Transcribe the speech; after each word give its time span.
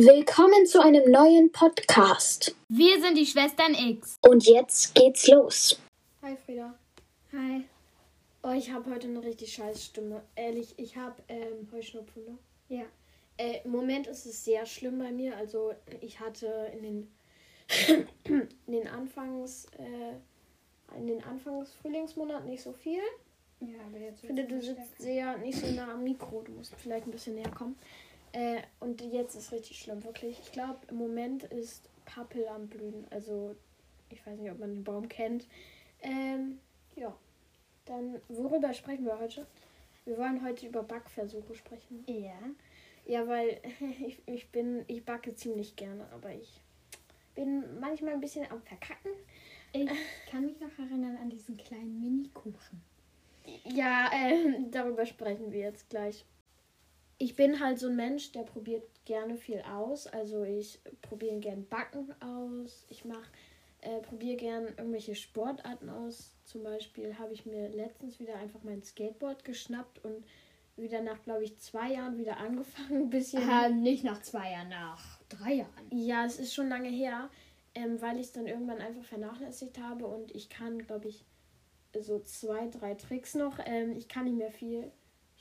Willkommen 0.00 0.64
zu 0.64 0.80
einem 0.80 1.10
neuen 1.10 1.50
Podcast. 1.50 2.54
Wir 2.68 3.00
sind 3.02 3.18
die 3.18 3.26
Schwestern 3.26 3.74
X. 3.74 4.16
Und 4.20 4.46
jetzt 4.46 4.94
geht's 4.94 5.26
los. 5.26 5.82
Hi 6.22 6.36
Frieda. 6.36 6.72
Hi. 7.32 7.64
Oh, 8.44 8.52
ich 8.52 8.70
habe 8.70 8.88
heute 8.92 9.08
eine 9.08 9.24
richtig 9.24 9.52
scheiß 9.52 9.86
Stimme. 9.86 10.22
Ehrlich, 10.36 10.72
ich 10.76 10.96
habe 10.96 11.16
ähm, 11.26 11.66
Heuschnupfen, 11.72 12.22
ne? 12.24 12.38
Ja. 12.68 12.84
Äh, 13.38 13.64
Im 13.64 13.72
Moment 13.72 14.06
ist 14.06 14.24
es 14.24 14.44
sehr 14.44 14.66
schlimm 14.66 15.00
bei 15.00 15.10
mir. 15.10 15.36
Also 15.36 15.72
ich 16.00 16.20
hatte 16.20 16.70
in 16.74 16.82
den, 16.84 17.12
in 18.68 18.72
den 18.72 18.86
Anfangs 18.86 19.66
äh, 19.78 20.96
in 20.96 21.08
den 21.08 21.24
Anfangs 21.24 21.72
Frühlingsmonaten 21.82 22.48
nicht 22.48 22.62
so 22.62 22.72
viel. 22.72 23.02
Ja, 23.58 23.80
aber 23.84 23.98
jetzt 23.98 24.22
Ich 24.22 24.28
finde, 24.28 24.44
du 24.44 24.62
sitzt 24.62 24.96
sehr 25.00 25.36
nicht 25.38 25.58
so 25.58 25.66
nah 25.72 25.94
am 25.94 26.04
Mikro. 26.04 26.42
Du 26.42 26.52
musst 26.52 26.72
vielleicht 26.76 27.08
ein 27.08 27.10
bisschen 27.10 27.34
näher 27.34 27.50
kommen. 27.50 27.76
Äh, 28.32 28.62
und 28.80 29.00
jetzt 29.00 29.34
ist 29.34 29.52
richtig 29.52 29.78
schlimm, 29.78 30.04
wirklich. 30.04 30.38
Ich 30.40 30.52
glaube, 30.52 30.78
im 30.88 30.96
Moment 30.96 31.44
ist 31.44 31.88
Pappel 32.04 32.46
am 32.48 32.68
Blühen. 32.68 33.06
Also, 33.10 33.56
ich 34.10 34.24
weiß 34.26 34.38
nicht, 34.38 34.50
ob 34.50 34.58
man 34.58 34.74
den 34.74 34.84
Baum 34.84 35.08
kennt. 35.08 35.46
Ähm, 36.02 36.58
ja. 36.96 37.16
Dann, 37.84 38.20
worüber 38.28 38.74
sprechen 38.74 39.06
wir 39.06 39.18
heute? 39.18 39.46
Wir 40.04 40.18
wollen 40.18 40.44
heute 40.44 40.66
über 40.66 40.82
Backversuche 40.82 41.54
sprechen. 41.54 42.04
Ja. 42.06 42.38
Ja, 43.06 43.26
weil 43.26 43.60
ich, 44.06 44.20
ich 44.26 44.48
bin, 44.50 44.84
ich 44.86 45.04
backe 45.04 45.34
ziemlich 45.34 45.76
gerne, 45.76 46.06
aber 46.12 46.30
ich 46.32 46.60
bin 47.34 47.80
manchmal 47.80 48.12
ein 48.12 48.20
bisschen 48.20 48.50
am 48.50 48.60
Verkacken. 48.62 49.12
Ich 49.72 49.88
kann 50.30 50.46
mich 50.46 50.58
noch 50.60 50.78
erinnern 50.78 51.16
an 51.20 51.30
diesen 51.30 51.56
kleinen 51.56 52.00
Mini-Kuchen. 52.00 52.82
Ja, 53.64 54.10
äh, 54.12 54.70
darüber 54.70 55.06
sprechen 55.06 55.52
wir 55.52 55.60
jetzt 55.60 55.88
gleich. 55.88 56.24
Ich 57.18 57.34
bin 57.34 57.60
halt 57.60 57.78
so 57.78 57.88
ein 57.88 57.96
Mensch, 57.96 58.32
der 58.32 58.42
probiert 58.42 58.84
gerne 59.04 59.36
viel 59.36 59.60
aus. 59.62 60.06
Also 60.06 60.44
ich 60.44 60.78
probiere 61.02 61.38
gern 61.40 61.66
Backen 61.66 62.14
aus. 62.22 62.86
Ich 62.88 63.04
mache, 63.04 63.28
äh, 63.80 64.00
probiere 64.00 64.36
gern 64.36 64.66
irgendwelche 64.68 65.14
Sportarten 65.14 65.88
aus. 65.88 66.32
Zum 66.44 66.62
Beispiel 66.62 67.18
habe 67.18 67.32
ich 67.32 67.44
mir 67.44 67.68
letztens 67.70 68.20
wieder 68.20 68.36
einfach 68.36 68.62
mein 68.62 68.82
Skateboard 68.82 69.44
geschnappt 69.44 70.04
und 70.04 70.24
wieder 70.76 71.02
nach, 71.02 71.22
glaube 71.24 71.44
ich, 71.44 71.58
zwei 71.58 71.92
Jahren 71.92 72.18
wieder 72.18 72.36
angefangen. 72.38 73.02
Ein 73.02 73.10
bisschen. 73.10 73.46
Ja, 73.46 73.68
nicht 73.68 74.04
nach 74.04 74.22
zwei 74.22 74.52
Jahren, 74.52 74.68
nach 74.68 75.20
drei 75.28 75.54
Jahren. 75.54 75.90
Ja, 75.90 76.24
es 76.24 76.38
ist 76.38 76.54
schon 76.54 76.68
lange 76.68 76.88
her, 76.88 77.30
ähm, 77.74 78.00
weil 78.00 78.16
ich 78.16 78.26
es 78.26 78.32
dann 78.32 78.46
irgendwann 78.46 78.80
einfach 78.80 79.04
vernachlässigt 79.04 79.78
habe 79.78 80.06
und 80.06 80.34
ich 80.34 80.48
kann, 80.48 80.78
glaube 80.78 81.08
ich, 81.08 81.24
so 81.98 82.20
zwei, 82.20 82.68
drei 82.68 82.94
Tricks 82.94 83.34
noch. 83.34 83.58
Ähm, 83.64 83.96
ich 83.96 84.08
kann 84.08 84.24
nicht 84.24 84.36
mehr 84.36 84.52
viel. 84.52 84.90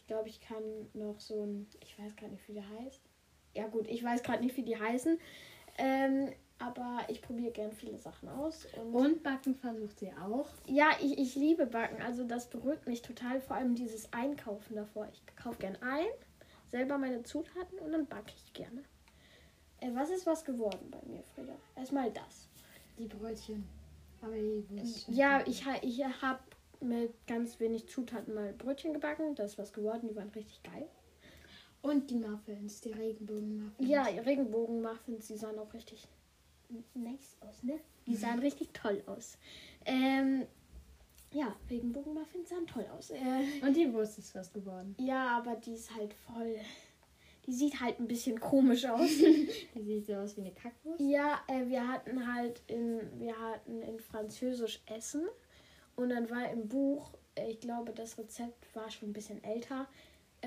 Ich 0.07 0.13
glaube, 0.13 0.29
ich 0.29 0.39
kann 0.39 0.63
noch 0.93 1.19
so 1.19 1.43
ein, 1.43 1.67
ich 1.81 1.99
weiß 1.99 2.15
gerade 2.15 2.31
nicht, 2.31 2.47
wie 2.47 2.53
der 2.53 2.63
heißt. 2.79 3.01
Ja 3.53 3.67
gut, 3.67 3.89
ich 3.89 4.01
weiß 4.01 4.23
gerade 4.23 4.41
nicht, 4.41 4.55
wie 4.55 4.63
die 4.63 4.79
heißen. 4.79 5.19
Ähm, 5.77 6.31
aber 6.59 7.01
ich 7.09 7.21
probiere 7.21 7.51
gern 7.51 7.73
viele 7.73 7.97
Sachen 7.97 8.29
aus. 8.29 8.67
Und, 8.77 8.95
Und 8.95 9.23
Backen 9.23 9.53
versucht 9.53 9.99
sie 9.99 10.13
auch. 10.13 10.47
ja, 10.65 10.91
ich, 11.01 11.17
ich 11.17 11.35
liebe 11.35 11.65
Backen. 11.65 12.01
Also 12.01 12.23
das 12.23 12.49
beruhigt 12.49 12.87
mich 12.87 13.01
total. 13.01 13.41
Vor 13.41 13.57
allem 13.57 13.75
dieses 13.75 14.13
Einkaufen 14.13 14.77
davor. 14.77 15.09
Ich 15.11 15.21
kaufe 15.35 15.57
gern 15.57 15.75
ein, 15.81 16.07
selber 16.71 16.97
meine 16.97 17.23
Zutaten 17.23 17.77
und 17.79 17.91
dann 17.91 18.05
backe 18.05 18.31
ich 18.33 18.53
gerne. 18.53 18.85
Äh, 19.81 19.89
was 19.93 20.09
ist 20.09 20.25
was 20.25 20.45
geworden 20.45 20.89
bei 20.89 21.01
mir, 21.05 21.21
Frieda? 21.35 21.57
Erstmal 21.75 22.11
das. 22.11 22.47
Die 22.97 23.07
Brötchen. 23.07 23.67
Aber 24.21 24.35
die. 24.35 24.63
Ja, 25.09 25.45
ich, 25.45 25.65
ich 25.81 26.01
habe 26.21 26.39
mit 26.81 27.13
ganz 27.27 27.59
wenig 27.59 27.87
Zutaten 27.87 28.33
mal 28.33 28.53
Brötchen 28.53 28.93
gebacken. 28.93 29.35
Das 29.35 29.51
ist 29.53 29.57
was 29.57 29.73
geworden. 29.73 30.07
Die 30.09 30.15
waren 30.15 30.29
richtig 30.29 30.61
geil. 30.63 30.87
Und 31.81 32.09
die 32.09 32.15
Muffins, 32.15 32.81
die 32.81 32.91
Regenbogen-Muffins. 32.91 33.87
Ja, 33.89 34.03
Regenbogen-Muffins, 34.03 35.27
die 35.27 35.37
sahen 35.37 35.59
auch 35.59 35.73
richtig 35.73 36.07
nice 36.95 37.37
aus, 37.41 37.63
ne? 37.63 37.79
Die 38.07 38.15
sahen 38.15 38.39
richtig 38.39 38.73
toll 38.73 39.01
aus. 39.05 39.37
Ähm, 39.85 40.45
ja, 41.31 41.55
Regenbogen-Muffins 41.69 42.49
sahen 42.49 42.65
toll 42.67 42.85
aus. 42.97 43.11
Äh, 43.11 43.19
Und 43.61 43.75
die 43.75 43.93
Wurst 43.93 44.17
ist 44.17 44.33
was 44.35 44.51
geworden. 44.51 44.95
ja, 44.99 45.37
aber 45.37 45.55
die 45.55 45.73
ist 45.73 45.93
halt 45.95 46.13
voll. 46.13 46.55
Die 47.45 47.53
sieht 47.53 47.79
halt 47.79 47.99
ein 47.99 48.07
bisschen 48.07 48.39
komisch 48.39 48.85
aus. 48.89 49.07
Die 49.09 49.83
sieht 49.83 50.07
so 50.07 50.15
aus 50.15 50.35
wie 50.35 50.41
eine 50.41 50.51
Kackwurst. 50.51 50.99
ja, 50.99 51.39
äh, 51.47 51.67
wir 51.69 51.87
hatten 51.87 52.33
halt 52.33 52.61
in, 52.67 52.99
wir 53.19 53.37
hatten 53.39 53.81
in 53.83 53.99
Französisch 53.99 54.81
Essen 54.87 55.25
und 55.97 56.09
dann 56.09 56.29
war 56.29 56.49
im 56.49 56.69
Buch, 56.69 57.11
äh, 57.35 57.51
ich 57.51 57.59
glaube, 57.59 57.91
das 57.91 58.17
Rezept 58.17 58.73
war 58.73 58.89
schon 58.89 59.09
ein 59.09 59.13
bisschen 59.13 59.43
älter, 59.43 59.87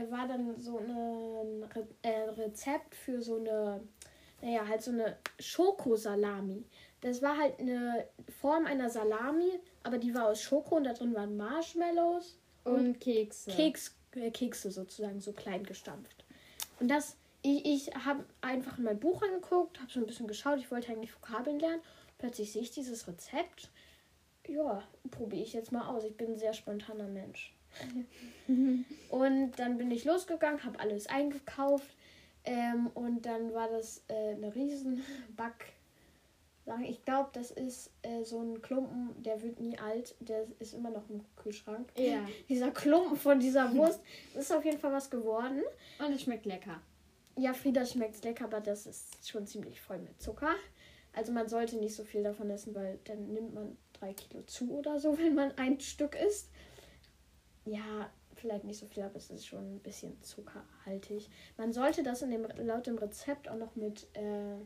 war 0.09 0.27
dann 0.27 0.59
so 0.61 0.79
ein 0.79 1.65
Re 1.75 1.87
äh, 2.03 2.31
Rezept 2.31 2.95
für 2.95 3.21
so 3.21 3.37
eine, 3.37 3.81
naja, 4.41 4.67
halt 4.67 4.83
so 4.83 4.93
eine 4.93 5.17
Schokosalami. 5.39 6.65
Das 7.01 7.21
war 7.23 7.37
halt 7.37 7.59
eine 7.59 8.07
Form 8.41 8.67
einer 8.67 8.89
Salami, 8.89 9.59
aber 9.83 9.99
die 9.99 10.15
war 10.15 10.29
aus 10.29 10.41
Schoko 10.41 10.77
und 10.77 10.85
da 10.85 10.93
drin 10.93 11.15
waren 11.15 11.37
Marshmallows 11.37 12.39
Und 12.65 13.01
Kekse. 13.01 13.51
Keks, 13.51 13.97
äh, 14.15 14.31
Kekse 14.31 14.71
sozusagen, 14.71 15.21
so 15.21 15.33
klein 15.33 15.65
gestampft. 15.65 16.25
Und 16.79 16.89
das, 16.89 17.17
ich, 17.43 17.65
ich 17.65 17.95
habe 18.05 18.25
einfach 18.43 18.79
in 18.79 18.85
mein 18.85 19.01
Buch 19.01 19.23
angeguckt, 19.23 19.81
habe 19.81 19.91
so 19.91 20.01
ein 20.01 20.07
bisschen 20.07 20.29
geschaut, 20.29 20.59
ich 20.59 20.71
wollte 20.71 20.93
eigentlich 20.93 21.15
Vokabeln 21.15 21.59
lernen. 21.59 21.83
Plötzlich 22.19 22.53
sehe 22.53 22.63
ich 22.63 22.71
dieses 22.71 23.09
Rezept. 23.09 23.71
Ja, 24.49 24.83
probiere 25.11 25.43
ich 25.43 25.53
jetzt 25.53 25.73
mal 25.73 25.87
aus. 25.89 26.05
Ich 26.05 26.17
bin 26.17 26.33
ein 26.33 26.39
sehr 26.39 26.53
spontaner 26.53 27.09
Mensch. 27.09 27.55
und 29.11 29.53
dann 29.57 29.79
bin 29.79 29.91
ich 29.91 30.05
losgegangen, 30.05 30.65
habe 30.65 30.81
alles 30.81 31.07
eingekauft. 31.07 31.97
Ähm, 32.45 32.89
und 32.95 33.27
dann 33.27 33.53
war 33.53 33.69
das 33.69 34.03
äh, 34.09 34.35
eine 34.35 34.55
riesen 34.55 35.05
Back. 35.37 35.73
Sagen, 36.67 36.85
ich 36.85 37.05
glaube, 37.05 37.31
das 37.33 37.51
ist 37.51 37.91
äh, 38.03 38.23
so 38.23 38.41
ein 38.41 38.61
Klumpen, 38.63 39.23
der 39.23 39.43
wird 39.43 39.61
nie 39.61 39.79
alt. 39.79 40.15
Der 40.21 40.47
ist 40.59 40.75
immer 40.75 40.91
noch 40.91 41.09
im 41.11 41.25
Kühlschrank. 41.37 41.91
Ja. 41.97 42.27
Dieser 42.49 42.71
Klumpen 42.71 43.17
von 43.17 43.41
dieser 43.41 43.75
Wurst 43.75 44.01
ist 44.35 44.53
auf 44.53 44.65
jeden 44.65 44.79
Fall 44.79 44.93
was 44.93 45.11
geworden. 45.11 45.63
Und 45.99 46.13
es 46.13 46.23
schmeckt 46.23 46.47
lecker. 46.47 46.81
Ja, 47.37 47.55
Frieda 47.55 47.87
schmeckt 47.87 48.23
lecker, 48.25 48.45
aber 48.45 48.61
das 48.61 48.87
ist 48.87 49.29
schon 49.29 49.47
ziemlich 49.47 49.81
voll 49.81 49.99
mit 49.99 50.21
Zucker. 50.21 50.55
Also 51.13 51.33
man 51.33 51.49
sollte 51.49 51.77
nicht 51.77 51.95
so 51.95 52.05
viel 52.05 52.23
davon 52.23 52.51
essen, 52.51 52.75
weil 52.75 52.99
dann 53.05 53.33
nimmt 53.33 53.55
man 53.55 53.77
drei 54.01 54.15
Kilo 54.15 54.43
zu 54.43 54.71
oder 54.73 54.99
so, 54.99 55.17
wenn 55.19 55.35
man 55.35 55.53
ein 55.57 55.79
Stück 55.81 56.17
isst. 56.17 56.51
Ja, 57.65 58.11
vielleicht 58.35 58.65
nicht 58.65 58.79
so 58.79 58.87
viel, 58.87 59.03
aber 59.03 59.17
es 59.17 59.31
ist 59.31 59.47
schon 59.47 59.77
ein 59.77 59.81
bisschen 59.81 60.21
zuckerhaltig. 60.23 61.29
Man 61.57 61.73
sollte 61.73 62.03
das 62.03 62.23
in 62.23 62.31
dem, 62.31 62.47
laut 62.57 62.87
dem 62.87 62.99
Rezept 62.99 63.49
auch 63.49 63.57
noch 63.57 63.77
mit 63.77 64.09
äh, 64.15 64.57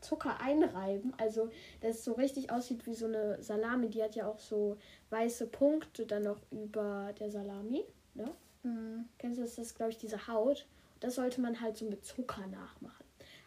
Zucker 0.00 0.40
einreiben. 0.40 1.14
Also, 1.18 1.50
dass 1.80 1.96
es 1.96 2.04
so 2.04 2.12
richtig 2.12 2.50
aussieht 2.50 2.86
wie 2.86 2.94
so 2.94 3.06
eine 3.06 3.42
Salami. 3.42 3.88
Die 3.88 4.02
hat 4.02 4.16
ja 4.16 4.26
auch 4.26 4.38
so 4.38 4.76
weiße 5.10 5.46
Punkte 5.46 6.06
dann 6.06 6.24
noch 6.24 6.40
über 6.50 7.14
der 7.18 7.30
Salami. 7.30 7.84
Ne? 8.14 8.30
Mhm. 8.62 9.08
Kennst 9.18 9.38
du 9.38 9.42
das? 9.42 9.56
Das 9.56 9.66
ist, 9.66 9.76
glaube 9.76 9.92
ich, 9.92 9.98
diese 9.98 10.26
Haut. 10.26 10.66
Das 10.98 11.14
sollte 11.14 11.40
man 11.40 11.60
halt 11.60 11.76
so 11.76 11.86
mit 11.86 12.04
Zucker 12.04 12.46
nachmachen. 12.46 13.04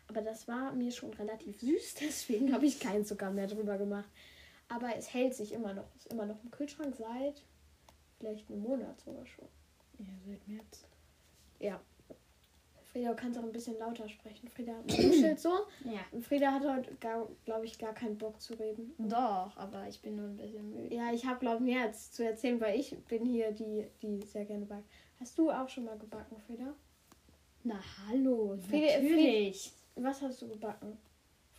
Aber 0.08 0.22
das 0.22 0.48
war 0.48 0.74
mir 0.74 0.92
schon 0.92 1.14
relativ 1.14 1.60
süß, 1.60 1.96
deswegen 2.02 2.54
habe 2.54 2.66
ich 2.66 2.80
keinen 2.80 3.06
Zucker 3.06 3.32
mehr 3.32 3.48
drüber 3.48 3.78
gemacht. 3.78 4.10
Aber 4.76 4.96
es 4.96 5.14
hält 5.14 5.36
sich 5.36 5.52
immer 5.54 5.74
noch. 5.74 5.94
Ist 5.96 6.12
immer 6.12 6.26
noch 6.26 6.42
im 6.44 6.52
Kühlschrank 6.52 6.96
seit 6.96 7.42
vielleicht 8.20 8.50
einem 8.50 8.62
Monat 8.62 9.00
sogar 9.02 9.26
schon. 9.26 9.48
Ja, 10.00 10.06
seit 10.26 10.48
März. 10.48 10.86
Ja. 11.60 11.80
Frieda, 12.92 13.10
du 13.10 13.16
kannst 13.16 13.40
auch 13.40 13.44
ein 13.44 13.52
bisschen 13.52 13.78
lauter 13.80 14.08
sprechen. 14.08 14.48
Frieda 14.48 14.74
muschelt 14.88 15.40
so. 15.40 15.50
Ja. 15.84 16.00
Und 16.12 16.24
Frieda 16.24 16.52
hat 16.52 16.64
heute, 16.64 16.96
glaube 17.46 17.66
ich, 17.66 17.78
gar 17.80 17.94
keinen 17.94 18.18
Bock 18.18 18.40
zu 18.40 18.54
reden. 18.54 18.94
Doch, 19.00 19.58
aber 19.58 19.88
ich 19.88 20.00
bin 20.02 20.16
nur 20.16 20.26
ein 20.28 20.38
bisschen 20.38 20.70
müde. 20.70 20.94
Ja, 20.96 21.12
ich 21.12 21.26
habe, 21.26 21.40
glaube 21.40 21.58
ich, 21.58 21.74
mehr 21.74 21.92
zu 21.92 22.24
erzählen, 22.24 22.62
weil 22.62 22.80
ich 22.80 22.96
bin 23.08 23.26
hier 23.26 23.52
die, 23.52 23.88
die 24.02 24.22
sehr 24.26 24.46
gerne 24.46 24.66
backt. 24.66 24.88
Hast 25.20 25.38
du 25.40 25.50
auch 25.52 25.68
schon 25.70 25.86
mal 25.86 25.98
gebacken, 25.98 26.38
Frieda? 26.46 26.74
Na 27.64 27.80
hallo, 28.08 28.58
Frieda- 28.70 29.02
natürlich. 29.02 29.72
Was 29.96 30.22
hast 30.22 30.42
du 30.42 30.48
gebacken? 30.48 30.98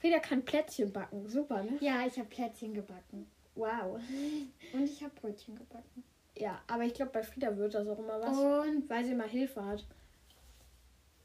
Frieda 0.04 0.18
kann 0.18 0.44
Plätzchen 0.44 0.92
backen. 0.92 1.26
Super, 1.26 1.62
ne? 1.62 1.78
Ja, 1.80 2.04
ich 2.06 2.18
habe 2.18 2.28
Plätzchen 2.28 2.74
gebacken. 2.74 3.26
Wow. 3.54 3.98
Und 4.74 4.84
ich 4.84 5.02
habe 5.02 5.14
Brötchen 5.18 5.56
gebacken. 5.56 6.04
Ja, 6.36 6.60
aber 6.66 6.82
ich 6.82 6.92
glaube, 6.92 7.12
bei 7.12 7.22
Frieda 7.22 7.56
wird 7.56 7.72
das 7.72 7.88
auch 7.88 7.98
immer 7.98 8.20
was, 8.20 8.36
Und 8.36 8.90
weil 8.90 9.02
sie 9.02 9.14
mal 9.14 9.26
Hilfe 9.26 9.64
hat. 9.64 9.82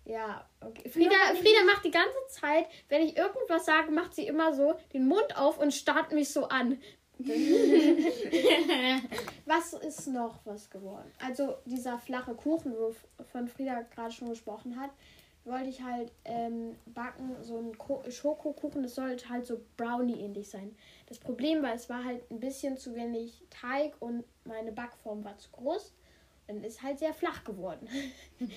Ja, 0.06 0.48
okay. 0.62 0.88
Frieda, 0.88 1.14
Frieda 1.36 1.66
macht 1.66 1.84
die 1.84 1.92
ganze 1.92 2.16
Zeit, 2.30 2.68
wenn 2.88 3.02
ich 3.02 3.18
irgendwas 3.18 3.66
sage, 3.66 3.92
macht 3.92 4.16
sie 4.16 4.26
immer 4.26 4.54
so 4.54 4.76
den 4.94 5.10
Mund 5.10 5.36
auf 5.36 5.60
und 5.60 5.74
starrt 5.74 6.14
mich 6.14 6.30
so 6.30 6.46
an. 6.46 6.80
was 9.46 9.74
ist 9.74 10.08
noch 10.08 10.40
was 10.46 10.70
geworden? 10.70 11.12
Also 11.22 11.58
dieser 11.66 12.00
flache 12.00 12.34
Kuchen, 12.34 12.74
wovon 12.78 13.50
Frieda 13.50 13.82
gerade 13.94 14.14
schon 14.14 14.30
gesprochen 14.30 14.80
hat, 14.80 14.92
wollte 15.50 15.70
ich 15.70 15.82
halt 15.82 16.12
ähm, 16.26 16.76
backen, 16.86 17.36
so 17.42 17.58
ein 17.58 17.78
Ko 17.78 18.04
Schokokuchen, 18.10 18.84
das 18.84 18.96
sollte 18.96 19.30
halt 19.30 19.46
so 19.46 19.60
Brownie-ähnlich 19.78 20.50
sein. 20.50 20.76
Das 21.08 21.20
Problem 21.20 21.62
war, 21.62 21.74
es 21.74 21.90
war 21.90 22.04
halt 22.04 22.30
ein 22.32 22.40
bisschen 22.40 22.78
zu 22.78 22.96
wenig 22.96 23.44
Teig 23.50 23.94
und 24.00 24.24
meine 24.46 24.72
Backform 24.72 25.24
war 25.24 25.38
zu 25.38 25.50
groß. 25.52 25.94
Dann 26.48 26.64
ist 26.64 26.82
halt 26.82 27.00
sehr 27.00 27.14
flach 27.14 27.44
geworden. 27.44 27.88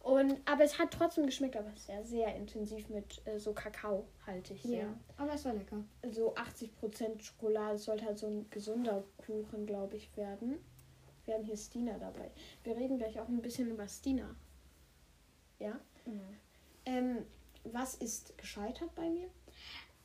Und, 0.00 0.38
aber 0.46 0.64
es 0.64 0.78
hat 0.78 0.90
trotzdem 0.92 1.26
geschmeckt, 1.26 1.56
aber 1.56 1.70
sehr, 1.76 2.02
sehr 2.02 2.34
intensiv 2.34 2.88
mit 2.88 3.20
äh, 3.26 3.38
so 3.38 3.52
Kakao 3.52 4.06
haltig. 4.26 4.62
Sehr. 4.62 4.84
Ja, 4.84 5.00
aber 5.18 5.34
es 5.34 5.44
war 5.44 5.52
lecker. 5.52 5.84
So 6.10 6.34
80% 6.34 7.20
Schokolade. 7.20 7.74
Es 7.74 7.84
sollte 7.84 8.06
halt 8.06 8.18
so 8.18 8.26
ein 8.26 8.46
gesunder 8.48 9.04
Kuchen, 9.18 9.66
glaube 9.66 9.96
ich, 9.96 10.16
werden. 10.16 10.58
Wir 11.26 11.34
haben 11.34 11.44
hier 11.44 11.58
Stina 11.58 11.98
dabei. 11.98 12.30
Wir 12.64 12.76
reden 12.76 12.96
gleich 12.96 13.20
auch 13.20 13.28
ein 13.28 13.42
bisschen 13.42 13.70
über 13.70 13.86
Stina. 13.86 14.34
Ja? 15.58 15.78
Ähm, 16.86 17.18
was 17.64 17.94
ist 17.96 18.36
gescheitert 18.38 18.94
bei 18.94 19.08
mir? 19.08 19.28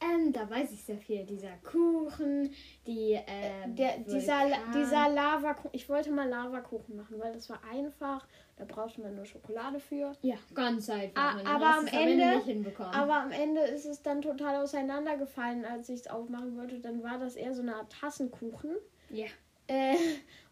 Ähm, 0.02 0.34
da 0.34 0.50
weiß 0.50 0.72
ich 0.74 0.84
sehr 0.84 0.98
viel. 0.98 1.24
Dieser 1.26 1.56
Kuchen, 1.64 2.54
die, 2.86 3.18
ähm, 3.26 3.76
Der, 3.76 4.00
dieser, 4.00 4.42
Vulkan. 4.42 4.72
dieser 4.74 5.10
Lavakuchen. 5.10 5.70
Ich 5.72 5.88
wollte 5.88 6.12
mal 6.12 6.28
Lavakuchen 6.28 6.98
machen, 6.98 7.20
weil 7.20 7.32
das 7.32 7.50
war 7.50 7.62
einfach. 7.72 8.28
Da 8.58 8.66
brauchte 8.66 9.02
man 9.02 9.16
nur 9.16 9.26
Schokolade 9.26 9.80
für. 9.80 10.12
Ja, 10.22 10.36
ganz 10.54 10.90
einfach. 10.90 11.38
Dann 11.38 11.48
aber 11.48 11.78
am 11.78 11.88
Ende- 11.88 12.36
nicht 12.36 12.46
hinbekommen. 12.46 12.94
Aber 12.94 13.16
am 13.22 13.32
Ende 13.32 13.62
ist 13.62 13.86
es 13.86 14.02
dann 14.02 14.22
total 14.22 14.62
auseinandergefallen, 14.62 15.64
als 15.66 15.88
ich 15.90 16.02
es 16.02 16.08
aufmachen 16.08 16.58
wollte. 16.58 16.80
Dann 16.80 17.02
war 17.02 17.18
das 17.18 17.36
eher 17.36 17.54
so 17.54 17.62
eine 17.62 17.76
Art 17.76 17.92
Tassenkuchen. 17.94 18.76
ja. 19.10 19.28
Äh, 19.68 19.96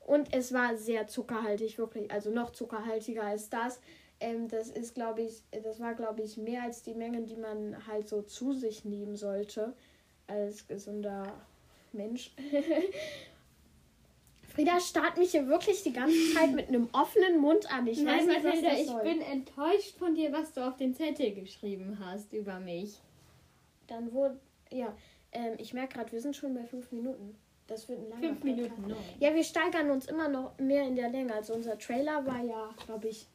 und 0.08 0.34
es 0.34 0.54
war 0.54 0.78
sehr 0.78 1.06
zuckerhaltig, 1.08 1.78
wirklich. 1.78 2.10
Also 2.10 2.32
noch 2.32 2.52
zuckerhaltiger 2.52 3.24
als 3.24 3.50
das. 3.50 3.82
Ähm, 4.22 4.48
das 4.48 4.70
ist, 4.70 4.96
glaube 4.96 5.24
ich, 5.24 5.44
das 5.64 5.80
war, 5.80 5.96
glaube 5.96 6.22
ich, 6.22 6.38
mehr 6.38 6.64
als 6.64 6.84
die 6.84 6.94
Menge, 6.94 7.24
die 7.24 7.36
man 7.36 7.86
halt 7.88 8.08
so 8.08 8.22
zu 8.22 8.54
sich 8.54 8.86
nehmen 8.86 9.16
sollte. 9.16 9.74
Als 10.28 10.68
gesunder 10.68 11.34
Mensch. 11.92 12.32
Frieda 14.54 14.80
starrt 14.80 15.18
mich 15.18 15.32
hier 15.32 15.48
wirklich 15.48 15.82
die 15.84 15.94
ganze 15.94 16.34
Zeit 16.34 16.52
mit 16.52 16.68
einem 16.68 16.90
offenen 16.92 17.40
Mund 17.40 17.72
an. 17.74 17.88
Ich 17.88 18.02
Nein, 18.02 18.28
weiß 18.28 18.44
nicht, 18.44 18.66
das 18.66 18.80
ich 18.80 18.88
soll. 18.88 19.02
bin 19.02 19.22
enttäuscht 19.22 19.98
von 19.98 20.14
dir, 20.14 20.32
was 20.32 20.54
du 20.54 20.68
auf 20.68 20.78
den 20.78 20.94
Zettel 20.94 21.34
geschrieben 21.34 21.98
hast 22.04 22.32
über 22.34 22.60
mich. 22.60 23.00
Dann 23.88 24.12
wurde. 24.14 24.40
Ja, 24.72 24.96
ähm, 25.32 25.56
ich 25.58 25.74
merke 25.74 25.96
gerade, 25.96 26.12
wir 26.12 26.22
sind 26.22 26.36
schon 26.36 26.54
bei 26.54 26.66
fünf 26.66 26.92
Minuten. 26.92 27.36
Das 27.68 27.88
wird 27.88 28.00
ein 28.00 28.10
langer 28.10 28.28
Fünf. 28.28 28.44
Minuten 28.44 28.88
neun. 28.88 28.98
Ja, 29.20 29.34
wir 29.34 29.44
steigern 29.44 29.90
uns 29.92 30.06
immer 30.08 30.28
noch 30.28 30.58
mehr 30.60 30.84
in 30.84 30.96
der 30.96 31.10
Länge. 31.10 31.34
Also 31.34 31.54
unser 31.54 31.78
Trailer 31.78 32.26
war 32.26 32.44
ja, 32.44 32.70
glaube 32.86 33.08
ich, 33.08 33.28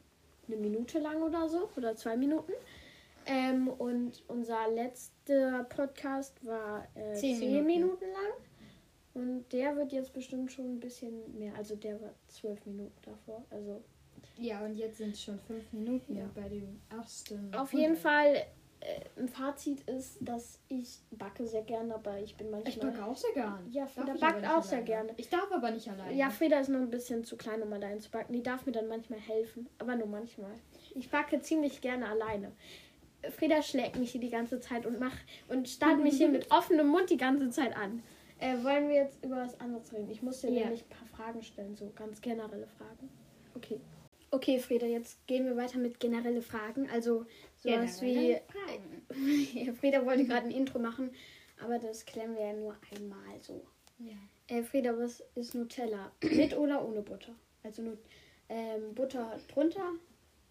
eine 0.49 0.57
Minute 0.57 0.99
lang 0.99 1.23
oder 1.23 1.49
so. 1.49 1.69
Oder 1.77 1.97
zwei 1.97 2.17
Minuten. 2.17 2.53
Ähm, 3.27 3.69
und 3.69 4.23
unser 4.29 4.69
letzter 4.71 5.65
Podcast 5.65 6.45
war 6.47 6.87
äh, 6.95 7.15
Zehn 7.15 7.37
zehn, 7.39 7.65
Minuten. 7.67 7.67
Minuten. 7.67 8.05
lang. 8.13 8.33
Und 9.15 9.53
der 9.53 9.75
wird 9.77 9.93
jetzt 9.93 10.13
bestimmt 10.13 10.53
schon 10.53 10.77
ein 10.77 10.81
bisschen 10.81 11.37
mehr. 11.39 11.55
Also 11.57 11.75
der 11.75 12.01
war 12.01 12.11
zwölf 12.29 12.65
Minuten 12.67 12.95
davor. 13.03 13.45
Also 13.51 13.83
Ja, 14.39 14.65
und 14.65 14.75
jetzt 14.77 14.99
sind 14.99 15.15
es 15.15 15.23
schon 15.23 15.39
fünf 15.41 15.73
Minuten 15.73 16.17
Ja. 16.17 16.29
bei 16.35 16.49
dem 16.49 16.81
ersten. 16.91 17.53
auf 17.55 17.73
jeden 17.73 17.97
Fall 17.97 18.45
ein 19.19 19.29
Fazit 19.29 19.81
ist, 19.89 20.19
dass 20.21 20.59
ich 20.69 21.01
backe 21.11 21.47
sehr 21.47 21.63
gerne, 21.63 21.95
aber 21.95 22.19
ich 22.21 22.37
bin 22.37 22.51
manchmal. 22.51 22.73
Ich 22.73 22.79
backe 22.81 23.05
auch 23.05 23.17
sehr 23.17 23.33
gern. 23.33 23.67
Ja, 23.71 23.87
Frieda 23.87 24.15
backt 24.15 24.47
auch 24.47 24.63
sehr 24.63 24.79
alleine. 24.79 24.85
gerne. 24.85 25.15
Ich 25.17 25.29
darf 25.29 25.51
aber 25.51 25.71
nicht 25.71 25.89
alleine. 25.89 26.15
Ja, 26.15 26.31
Frieda 26.31 26.61
ist 26.61 26.69
noch 26.69 26.79
ein 26.81 26.91
bisschen 26.91 27.25
zu 27.25 27.37
klein, 27.37 27.63
um 27.63 27.73
allein 27.73 28.01
zu 28.01 28.11
backen. 28.11 28.33
Die 28.33 28.43
darf 28.43 28.65
mir 28.67 28.73
dann 28.73 28.89
manchmal 28.89 29.19
helfen, 29.19 29.69
aber 29.79 29.97
nur 29.97 30.07
manchmal. 30.07 30.53
Ich 30.95 31.11
backe 31.11 31.41
ziemlich 31.41 31.81
gerne 31.81 32.09
alleine. 32.09 32.53
Frieda 33.31 33.61
schlägt 33.63 33.97
mich 33.97 34.13
hier 34.13 34.21
die 34.21 34.31
ganze 34.31 34.61
Zeit 34.61 34.87
und 34.87 35.01
macht 35.01 35.19
und 35.49 35.69
starrt 35.69 36.01
mich 36.01 36.17
hier 36.17 36.29
mit 36.29 36.51
offenem 36.53 36.87
Mund 36.89 37.11
die 37.11 37.17
ganze 37.17 37.51
Zeit 37.51 37.77
an. 37.77 38.03
Äh, 38.39 38.63
wollen 38.63 38.89
wir 38.89 38.97
jetzt 38.97 39.25
über 39.25 39.37
was 39.37 39.59
anderes 39.59 39.93
reden? 39.93 40.11
Ich 40.11 40.23
muss 40.23 40.43
dir 40.43 40.51
Ja. 40.51 40.61
nämlich 40.65 40.85
ein 40.85 40.89
paar 40.91 41.07
Fragen 41.09 41.43
stellen, 41.43 41.75
so 41.75 41.91
ganz 41.97 42.21
generelle 42.21 42.67
Fragen. 42.67 43.09
Okay. 43.57 43.81
Okay, 44.31 44.59
Frieda, 44.59 44.87
jetzt 44.87 45.27
gehen 45.27 45.47
wir 45.47 45.57
weiter 45.57 45.79
mit 45.79 46.01
generelle 46.01 46.43
Fragen. 46.43 46.89
Also 46.91 47.27
sowas 47.57 48.03
wie. 48.03 48.33
Ja, 48.33 49.73
Frieda 49.81 50.05
wollte 50.05 50.25
gerade 50.25 50.47
ein 50.47 50.53
Intro 50.53 50.79
machen, 50.79 51.11
aber 51.63 51.79
das 51.79 52.05
klären 52.05 52.35
wir 52.37 52.47
ja 52.47 52.53
nur 52.53 52.77
einmal 52.95 53.41
so. 53.41 53.65
Ja. 53.99 54.17
Äh, 54.49 54.63
Frieda, 54.63 54.97
was 54.99 55.23
ist 55.35 55.55
Nutella? 55.55 56.13
Mit 56.23 56.57
oder 56.57 56.87
ohne 56.87 57.03
Butter? 57.03 57.35
Also 57.63 57.83
nur 57.83 57.99
ähm, 58.49 58.95
Butter 58.95 59.39
drunter 59.49 59.93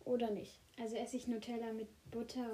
oder 0.04 0.30
nicht? 0.32 0.60
Also 0.80 0.96
esse 0.96 1.18
ich 1.18 1.28
Nutella 1.28 1.72
mit 1.72 1.88
Butter 2.12 2.50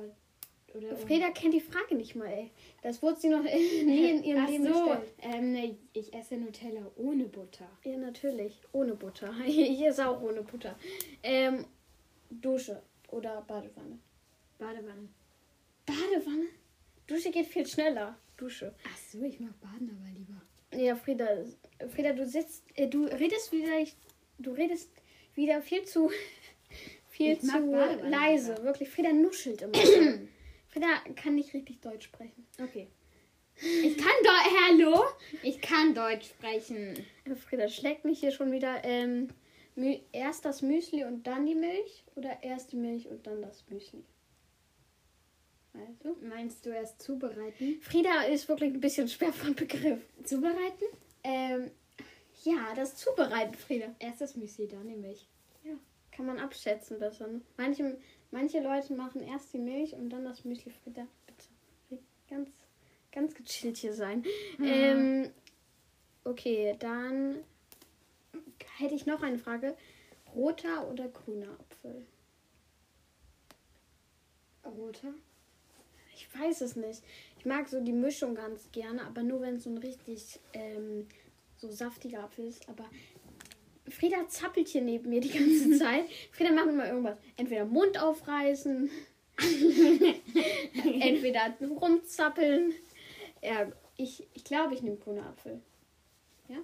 oder 0.76 0.88
ohne? 0.90 0.98
Frieda 0.98 1.30
kennt 1.32 1.54
die 1.54 1.60
Frage 1.62 1.96
nicht 1.96 2.16
mal, 2.16 2.28
ey. 2.28 2.52
Das 2.82 3.02
wurde 3.02 3.20
sie 3.20 3.30
noch 3.30 3.44
nie 3.44 4.10
in 4.12 4.24
ihrem 4.24 4.44
Ach 4.44 4.50
Leben 4.50 4.64
so, 4.66 4.86
gestellt. 4.86 5.14
ähm, 5.22 5.52
ne, 5.54 5.78
ich 5.94 6.14
esse 6.14 6.38
Nutella 6.38 6.90
ohne 6.96 7.26
Butter. 7.26 7.70
Ja, 7.84 7.98
natürlich. 7.98 8.60
Ohne 8.72 8.96
Butter. 8.96 9.34
Ich 9.46 9.82
esse 9.82 10.08
auch 10.08 10.22
ohne 10.22 10.42
Butter. 10.44 10.78
Ähm, 11.24 11.66
Dusche 12.30 12.82
oder 13.10 13.42
Badewanne? 13.42 14.00
Badewanne. 14.58 15.10
Badewanne? 15.86 16.46
Dusche 17.08 17.32
geht 17.32 17.48
viel 17.48 17.66
schneller. 17.68 18.18
Dusche. 18.38 18.74
Ach 18.88 18.98
so, 18.98 19.22
ich 19.24 19.40
mag 19.40 19.60
Baden 19.60 19.90
aber 19.90 20.10
lieber. 20.18 20.42
Ja, 20.74 20.96
Frieda, 20.96 21.28
Frieda, 21.90 22.14
du 22.14 22.26
sitzt, 22.26 22.64
äh, 22.76 22.88
du 22.88 23.04
redest 23.04 23.52
wieder, 23.52 23.68
du 24.40 24.52
redest 24.52 24.90
wieder 25.36 25.62
viel 25.62 25.84
zu, 25.84 26.10
viel 27.10 27.34
Ich 27.34 27.42
zu 27.42 27.48
leise. 28.08 28.54
lieber. 28.54 28.64
Wirklich, 28.64 28.90
Frieda 28.90 29.12
nuschelt 29.12 29.62
immer. 29.64 29.74
Frieda 30.72 30.88
kann 31.16 31.36
nicht 31.36 31.54
richtig 31.54 31.82
Deutsch 31.82 32.06
sprechen. 32.06 32.48
Okay. 32.62 32.88
Ich 33.56 33.98
kann 33.98 34.14
Deutsch. 34.24 34.56
Hallo? 34.68 35.04
Ich 35.44 35.62
kann 35.62 35.94
Deutsch 35.94 36.30
sprechen. 36.30 37.06
Frieda 37.36 37.68
schlägt 37.68 38.06
mich 38.06 38.20
hier 38.22 38.32
schon 38.32 38.52
wieder. 38.52 38.84
Ähm, 38.84 39.30
erst 40.12 40.46
das 40.46 40.62
Müsli 40.62 41.04
und 41.04 41.28
dann 41.28 41.46
die 41.46 41.56
Milch 41.56 42.06
oder 42.16 42.42
erst 42.42 42.72
die 42.72 42.78
Milch 42.78 43.08
und 43.08 43.28
dann 43.28 43.42
das 43.42 43.66
Müsli? 43.70 44.04
Also? 45.74 46.18
Meinst 46.22 46.66
du 46.66 46.70
erst 46.70 47.02
zubereiten? 47.02 47.80
Frieda 47.82 48.24
ist 48.24 48.48
wirklich 48.48 48.74
ein 48.74 48.82
bisschen 48.82 49.08
schwer 49.08 49.34
von 49.34 49.56
Begriff. 49.56 50.00
Zubereiten? 50.24 50.86
Ähm, 51.24 51.72
ja, 52.44 52.74
das 52.76 52.96
Zubereiten, 52.96 53.56
Frieda. 53.56 53.94
Erst 54.00 54.22
das 54.22 54.36
Müsli, 54.36 54.68
dann 54.68 54.88
die 54.88 54.96
Milch. 54.96 55.28
Ja, 55.64 55.74
kann 56.12 56.26
man 56.26 56.40
abschätzen 56.40 56.98
besser. 57.00 57.28
Ne? 57.28 57.42
Manche, 57.58 57.98
manche 58.32 58.60
Leute 58.62 58.94
machen 58.94 59.22
erst 59.22 59.54
die 59.54 59.60
Milch 59.60 59.94
und 59.94 60.10
dann 60.10 60.26
das 60.26 60.44
Müsli. 60.44 60.72
Frieda, 60.72 61.08
bitte. 61.28 62.02
Ganz, 62.30 62.50
ganz 63.12 63.36
gechillt 63.36 63.78
hier 63.78 63.94
sein. 63.94 64.24
Ähm, 64.60 65.30
okay, 66.24 66.76
dann 66.80 67.40
hätte 68.78 68.96
ich 68.96 69.06
noch 69.06 69.22
eine 69.22 69.38
Frage. 69.38 69.76
Roter 70.34 70.90
oder 70.90 71.10
grüner 71.10 71.52
Apfel? 71.60 72.06
Roter? 74.66 75.14
Ich 76.16 76.34
weiß 76.40 76.62
es 76.62 76.76
nicht. 76.76 77.04
Ich 77.38 77.46
mag 77.46 77.68
so 77.68 77.82
die 77.82 77.92
Mischung 77.92 78.36
ganz 78.36 78.72
gerne, 78.72 79.04
aber 79.04 79.24
nur 79.24 79.42
wenn 79.42 79.56
es 79.56 79.64
so 79.64 79.70
ein 79.70 79.80
richtig 79.80 80.40
ähm, 80.54 81.08
so 81.58 81.70
saftiger 81.70 82.24
Apfel 82.24 82.48
ist. 82.48 82.70
Aber 82.70 82.86
Frieda 83.92 84.28
zappelt 84.28 84.68
hier 84.68 84.82
neben 84.82 85.10
mir 85.10 85.22
die 85.22 85.30
ganze 85.32 85.72
Zeit. 85.80 86.06
Frieda 86.32 86.52
macht 86.52 86.68
immer 86.68 86.88
irgendwas. 86.88 87.18
Entweder 87.38 87.66
Mund 87.66 88.02
aufreißen, 88.02 88.90
entweder 91.00 91.54
rumzappeln. 91.62 92.74
Ja, 93.42 93.72
ich, 93.98 94.28
ich 94.34 94.44
glaube, 94.44 94.74
ich 94.74 94.82
nehme 94.82 94.98
grüne 94.98 95.24
Apfel. 95.26 95.62
Ja? 96.48 96.58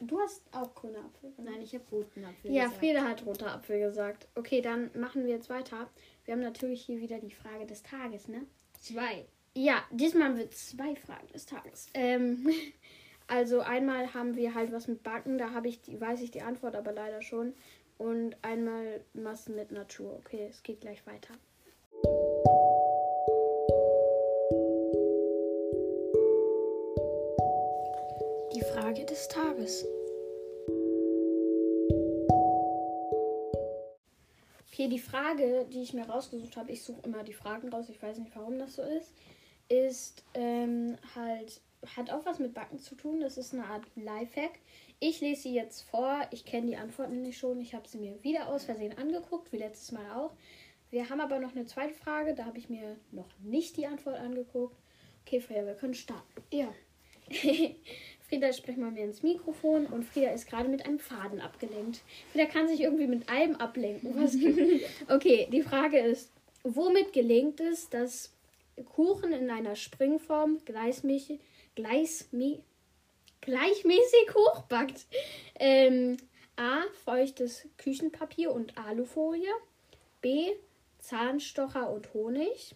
Du 0.00 0.18
hast 0.20 0.42
auch 0.52 0.74
grüne 0.74 0.98
Apfel. 0.98 1.32
Nein, 1.38 1.62
ich 1.62 1.72
habe 1.72 1.84
roten 1.90 2.24
Apfel. 2.24 2.52
Ja, 2.52 2.64
gesagt. 2.64 2.78
Frieda 2.80 3.04
hat 3.04 3.24
roter 3.24 3.52
Apfel 3.52 3.78
gesagt. 3.80 4.26
Okay, 4.34 4.60
dann 4.60 4.90
machen 4.98 5.24
wir 5.24 5.30
jetzt 5.30 5.48
weiter. 5.50 5.88
Wir 6.24 6.34
haben 6.34 6.42
natürlich 6.42 6.84
hier 6.84 7.00
wieder 7.00 7.18
die 7.18 7.30
Frage 7.30 7.64
des 7.64 7.82
Tages, 7.82 8.28
ne? 8.28 8.44
Zwei. 8.80 9.26
Ja, 9.54 9.84
diesmal 9.90 10.36
wird 10.36 10.54
zwei 10.54 10.94
Fragen 10.96 11.28
des 11.32 11.46
Tages. 11.46 11.88
Ähm, 11.94 12.48
also 13.28 13.60
einmal 13.60 14.14
haben 14.14 14.36
wir 14.36 14.54
halt 14.54 14.72
was 14.72 14.88
mit 14.88 15.02
Backen, 15.02 15.36
da 15.36 15.52
habe 15.52 15.68
ich 15.68 15.82
die, 15.82 16.00
weiß 16.00 16.22
ich 16.22 16.30
die 16.30 16.40
Antwort 16.42 16.74
aber 16.74 16.92
leider 16.92 17.22
schon. 17.22 17.54
Und 17.98 18.36
einmal 18.42 19.00
was 19.12 19.48
mit 19.48 19.70
Natur. 19.70 20.16
Okay, 20.24 20.46
es 20.48 20.62
geht 20.62 20.80
gleich 20.80 21.04
weiter. 21.06 21.34
Die 28.54 28.62
Frage 28.72 29.04
des 29.04 29.28
Tages. 29.28 29.84
Okay, 34.72 34.88
die 34.88 35.00
Frage, 35.00 35.66
die 35.72 35.82
ich 35.82 35.92
mir 35.92 36.08
rausgesucht 36.08 36.56
habe, 36.56 36.70
ich 36.70 36.82
suche 36.84 37.00
immer 37.04 37.24
die 37.24 37.32
Fragen 37.32 37.68
raus, 37.68 37.88
ich 37.88 38.00
weiß 38.00 38.18
nicht, 38.18 38.34
warum 38.36 38.58
das 38.60 38.76
so 38.76 38.82
ist, 38.82 39.12
ist 39.68 40.24
ähm, 40.34 40.96
halt, 41.16 41.60
hat 41.96 42.10
auch 42.10 42.24
was 42.26 42.38
mit 42.38 42.54
Backen 42.54 42.78
zu 42.78 42.94
tun. 42.94 43.20
Das 43.20 43.38
ist 43.38 43.54
eine 43.54 43.64
Art 43.64 43.84
Lifehack. 43.96 44.58
Ich 45.00 45.20
lese 45.20 45.42
sie 45.42 45.54
jetzt 45.54 45.82
vor. 45.82 46.26
Ich 46.32 46.44
kenne 46.44 46.66
die 46.66 46.76
Antworten 46.76 47.12
nämlich 47.12 47.38
schon. 47.38 47.60
Ich 47.60 47.74
habe 47.74 47.88
sie 47.88 47.98
mir 47.98 48.22
wieder 48.22 48.48
aus 48.48 48.64
Versehen 48.64 48.96
angeguckt, 48.98 49.52
wie 49.52 49.58
letztes 49.58 49.92
Mal 49.92 50.10
auch. 50.12 50.32
Wir 50.90 51.08
haben 51.08 51.20
aber 51.20 51.38
noch 51.38 51.54
eine 51.54 51.66
zweite 51.66 51.94
Frage. 51.94 52.34
Da 52.34 52.46
habe 52.46 52.58
ich 52.58 52.68
mir 52.68 52.96
noch 53.12 53.28
nicht 53.40 53.76
die 53.76 53.86
Antwort 53.86 54.18
angeguckt. 54.18 54.76
Okay, 55.24 55.40
Freya, 55.40 55.66
wir 55.66 55.74
können 55.74 55.94
starten. 55.94 56.42
Ja. 56.50 56.72
Frieda 58.28 58.52
spricht 58.52 58.78
mal 58.78 58.90
mehr 58.90 59.04
ins 59.04 59.22
Mikrofon 59.22 59.86
und 59.86 60.04
Frieda 60.04 60.30
ist 60.30 60.48
gerade 60.48 60.68
mit 60.68 60.84
einem 60.84 60.98
Faden 60.98 61.40
abgelenkt. 61.40 62.00
Frieda 62.32 62.46
kann 62.46 62.68
sich 62.68 62.80
irgendwie 62.80 63.06
mit 63.06 63.28
allem 63.28 63.56
ablenken. 63.56 64.14
Okay, 65.08 65.48
die 65.50 65.62
Frage 65.62 65.98
ist, 65.98 66.30
womit 66.62 67.12
gelingt 67.12 67.60
es, 67.60 67.88
dass 67.88 68.32
Kuchen 68.84 69.32
in 69.32 69.50
einer 69.50 69.76
Springform 69.76 70.58
gleichmäßig, 70.64 71.38
gleichmä 71.38 71.47
gleichmäßig 73.40 74.34
hochbackt? 74.34 75.06
Ähm, 75.58 76.16
A. 76.56 76.82
Feuchtes 77.04 77.68
Küchenpapier 77.76 78.52
und 78.52 78.76
Alufolie. 78.76 79.52
B. 80.20 80.50
Zahnstocher 80.98 81.90
und 81.90 82.12
Honig. 82.14 82.74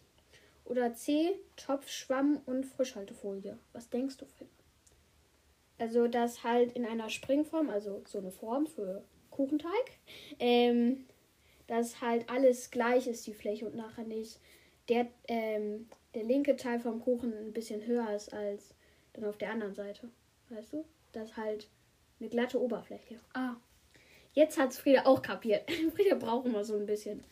Oder 0.64 0.94
C. 0.94 1.32
Topfschwamm 1.56 2.40
und 2.46 2.64
Frischhaltefolie. 2.64 3.58
Was 3.72 3.90
denkst 3.90 4.18
du, 4.18 4.26
Frieda? 4.26 4.50
Also 5.78 6.06
das 6.06 6.44
halt 6.44 6.72
in 6.76 6.86
einer 6.86 7.10
Springform, 7.10 7.68
also 7.68 8.02
so 8.06 8.18
eine 8.18 8.30
Form 8.30 8.68
für 8.68 9.02
Kuchenteig, 9.30 9.98
ähm, 10.38 11.06
dass 11.66 12.00
halt 12.00 12.30
alles 12.30 12.70
gleich 12.70 13.08
ist, 13.08 13.26
die 13.26 13.34
Fläche 13.34 13.66
und 13.66 13.74
nachher 13.74 14.04
nicht 14.04 14.38
der, 14.88 15.08
ähm, 15.26 15.88
der 16.14 16.22
linke 16.22 16.54
Teil 16.54 16.78
vom 16.78 17.00
Kuchen 17.00 17.32
ein 17.36 17.52
bisschen 17.52 17.84
höher 17.84 18.14
ist 18.14 18.32
als 18.32 18.74
dann 19.12 19.24
auf 19.24 19.38
der 19.38 19.50
anderen 19.50 19.74
Seite. 19.74 20.08
Weißt 20.48 20.72
du? 20.72 20.84
Das 21.12 21.30
ist 21.30 21.36
halt 21.36 21.68
eine 22.20 22.28
glatte 22.28 22.60
Oberfläche. 22.60 23.20
Ah. 23.34 23.56
Jetzt 24.34 24.58
hat's 24.58 24.78
Frieda 24.78 25.04
auch 25.04 25.22
kapiert. 25.22 25.70
Frieda 25.94 26.16
braucht 26.16 26.46
immer 26.46 26.64
so 26.64 26.76
ein 26.76 26.86
bisschen. 26.86 27.24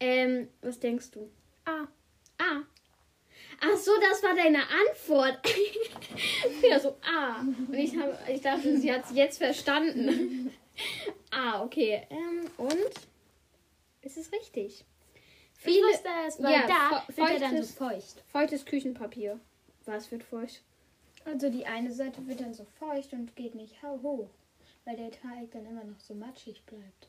Ähm, 0.00 0.48
was 0.62 0.78
denkst 0.78 1.10
du? 1.10 1.30
Ah. 1.64 1.88
Ah. 2.38 2.62
Ach 3.60 3.76
so, 3.76 3.90
das 4.00 4.22
war 4.22 4.36
deine 4.36 4.62
Antwort. 4.62 5.38
Wieder 6.62 6.78
so, 6.78 6.96
ah. 7.02 7.40
Und 7.40 7.74
ich, 7.74 7.96
hab, 7.96 8.28
ich 8.28 8.40
dachte, 8.40 8.76
sie 8.76 8.92
hat 8.92 9.04
es 9.04 9.16
jetzt 9.16 9.38
verstanden. 9.38 10.52
ah, 11.30 11.64
okay. 11.64 12.06
Ähm, 12.10 12.48
und? 12.56 12.90
Ist 14.02 14.16
es 14.16 14.30
richtig? 14.32 14.84
Ich 15.64 15.82
wusste 15.82 16.08
es, 16.26 16.40
weil 16.40 16.52
ja, 16.52 16.66
da 16.68 17.04
wird 17.08 17.30
er 17.30 17.40
dann 17.40 17.62
so 17.62 17.74
feucht. 17.74 18.22
Feuchtes 18.30 18.64
Küchenpapier. 18.64 19.40
Was 19.86 20.10
wird 20.12 20.22
feucht? 20.22 20.62
Also 21.30 21.50
die 21.50 21.66
eine 21.66 21.92
Seite 21.92 22.26
wird 22.26 22.40
dann 22.40 22.54
so 22.54 22.64
feucht 22.64 23.12
und 23.12 23.36
geht 23.36 23.54
nicht 23.54 23.82
hoch, 23.82 24.30
weil 24.86 24.96
der 24.96 25.10
Teig 25.10 25.50
dann 25.52 25.66
immer 25.66 25.84
noch 25.84 26.00
so 26.00 26.14
matschig 26.14 26.64
bleibt. 26.64 27.08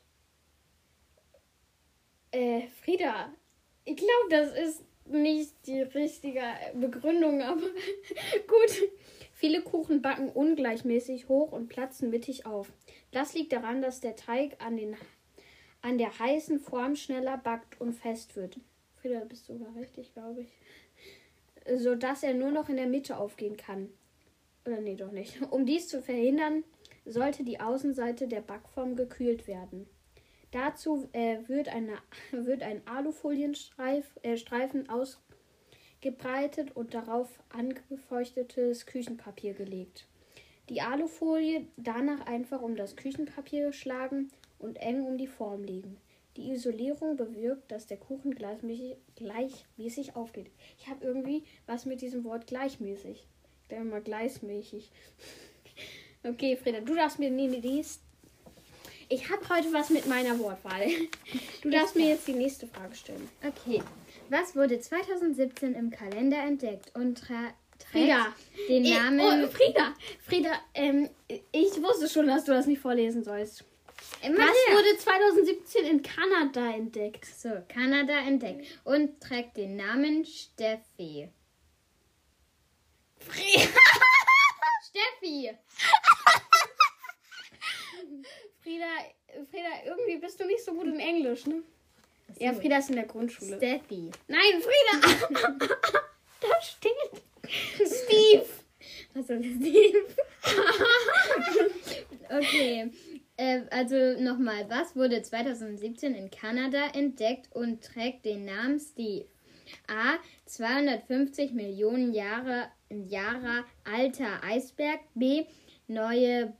Äh, 2.30 2.66
Frieda, 2.68 3.32
ich 3.86 3.96
glaube, 3.96 4.28
das 4.28 4.52
ist 4.52 4.84
nicht 5.06 5.54
die 5.66 5.80
richtige 5.80 6.42
Begründung, 6.74 7.40
aber 7.42 7.62
gut. 7.62 8.90
Viele 9.32 9.62
Kuchen 9.62 10.02
backen 10.02 10.28
ungleichmäßig 10.28 11.28
hoch 11.28 11.52
und 11.52 11.68
platzen 11.68 12.10
mittig 12.10 12.44
auf. 12.44 12.70
Das 13.12 13.32
liegt 13.32 13.54
daran, 13.54 13.80
dass 13.80 14.00
der 14.00 14.16
Teig 14.16 14.62
an, 14.62 14.76
den, 14.76 14.98
an 15.80 15.96
der 15.96 16.18
heißen 16.18 16.60
Form 16.60 16.94
schneller 16.94 17.38
backt 17.38 17.80
und 17.80 17.94
fest 17.94 18.36
wird. 18.36 18.60
Frieda, 19.00 19.20
bist 19.20 19.48
du 19.48 19.56
sogar 19.56 19.74
richtig, 19.76 20.12
glaube 20.12 20.42
ich. 20.42 21.80
Sodass 21.80 22.22
er 22.22 22.34
nur 22.34 22.50
noch 22.50 22.68
in 22.68 22.76
der 22.76 22.86
Mitte 22.86 23.16
aufgehen 23.16 23.56
kann. 23.56 23.88
Oder 24.70 24.80
nee, 24.82 24.94
doch 24.94 25.10
nicht. 25.10 25.42
Um 25.50 25.66
dies 25.66 25.88
zu 25.88 26.00
verhindern, 26.00 26.62
sollte 27.04 27.42
die 27.42 27.58
Außenseite 27.58 28.28
der 28.28 28.40
Backform 28.40 28.94
gekühlt 28.94 29.48
werden. 29.48 29.88
Dazu 30.52 31.08
äh, 31.12 31.38
wird, 31.48 31.68
eine, 31.68 31.98
wird 32.30 32.62
ein 32.62 32.86
Alufolienstreifen 32.86 34.22
äh, 34.22 34.88
ausgebreitet 34.88 36.76
und 36.76 36.94
darauf 36.94 37.28
angefeuchtetes 37.48 38.86
Küchenpapier 38.86 39.54
gelegt. 39.54 40.06
Die 40.68 40.82
Alufolie 40.82 41.66
danach 41.76 42.26
einfach 42.26 42.62
um 42.62 42.76
das 42.76 42.94
Küchenpapier 42.94 43.72
schlagen 43.72 44.30
und 44.60 44.76
eng 44.76 45.02
um 45.02 45.18
die 45.18 45.26
Form 45.26 45.64
legen. 45.64 45.96
Die 46.36 46.52
Isolierung 46.52 47.16
bewirkt, 47.16 47.72
dass 47.72 47.88
der 47.88 47.96
Kuchen 47.96 48.36
gleichmäßig, 48.36 48.98
gleichmäßig 49.16 50.14
aufgeht. 50.14 50.52
Ich 50.78 50.88
habe 50.88 51.04
irgendwie 51.04 51.42
was 51.66 51.86
mit 51.86 52.02
diesem 52.02 52.22
Wort 52.22 52.46
gleichmäßig. 52.46 53.26
Ich 53.70 53.76
denke 53.76 53.90
mal 53.90 54.02
gleichmäßig. 54.02 54.90
Okay, 56.22 56.54
Frieda, 56.54 56.80
du 56.80 56.94
darfst 56.94 57.18
mir 57.18 57.30
nee, 57.30 57.48
dies. 57.62 57.98
Ich 59.08 59.30
habe 59.30 59.40
heute 59.48 59.72
was 59.72 59.88
mit 59.88 60.06
meiner 60.06 60.38
Wortwahl. 60.38 60.86
Du 61.62 61.70
darfst 61.70 61.96
mir 61.96 62.10
jetzt 62.10 62.28
die 62.28 62.34
nächste 62.34 62.66
Frage 62.66 62.94
stellen. 62.94 63.26
Okay. 63.42 63.82
Was 64.28 64.54
wurde 64.54 64.78
2017 64.78 65.74
im 65.74 65.90
Kalender 65.90 66.36
entdeckt 66.42 66.94
und 66.94 67.22
trägt 67.22 67.54
Frieda. 67.90 68.34
den 68.68 68.82
Namen 68.82 69.44
Oh, 69.44 69.48
Frieda, 69.48 69.94
Frieda, 70.20 70.52
ähm, 70.74 71.08
ich 71.28 71.82
wusste 71.82 72.06
schon, 72.06 72.26
dass 72.26 72.44
du 72.44 72.52
das 72.52 72.66
nicht 72.66 72.82
vorlesen 72.82 73.24
sollst. 73.24 73.64
Immer 74.22 74.40
Was 74.40 74.56
her. 74.66 74.76
wurde 74.76 74.98
2017 74.98 75.86
in 75.86 76.02
Kanada 76.02 76.70
entdeckt? 76.70 77.24
So, 77.24 77.48
Kanada 77.66 78.18
entdeckt 78.26 78.66
und 78.84 79.18
trägt 79.22 79.56
den 79.56 79.76
Namen 79.76 80.26
Steffi. 80.26 81.30
Steffi! 84.88 85.50
Frieda, 88.62 88.86
Frieda, 89.50 89.68
irgendwie 89.86 90.16
bist 90.18 90.40
du 90.40 90.46
nicht 90.46 90.64
so 90.64 90.72
gut 90.72 90.86
in 90.86 91.00
Englisch, 91.00 91.46
ne? 91.46 91.62
Ja, 92.38 92.52
Frieda 92.52 92.78
ist 92.78 92.90
in 92.90 92.96
der 92.96 93.06
Grundschule. 93.06 93.56
Steffi. 93.56 94.10
Nein, 94.28 94.62
Frieda! 94.62 95.28
da 96.40 96.62
steht 96.62 97.22
Steve. 97.86 98.46
Also 99.14 99.34
Steve. 99.42 100.06
okay. 102.30 102.90
Äh, 103.36 103.62
also 103.70 104.20
nochmal, 104.20 104.68
was 104.68 104.94
wurde 104.94 105.22
2017 105.22 106.14
in 106.14 106.30
Kanada 106.30 106.88
entdeckt 106.94 107.48
und 107.54 107.82
trägt 107.82 108.24
den 108.24 108.44
Namen 108.44 108.78
Steve? 108.78 109.26
A. 109.88 110.18
250 110.46 111.52
Millionen 111.52 112.12
Jahre, 112.12 112.68
Jahre 112.90 113.64
alter 113.84 114.42
Eisberg. 114.44 115.00
B. 115.14 115.46
Neue 115.86 116.52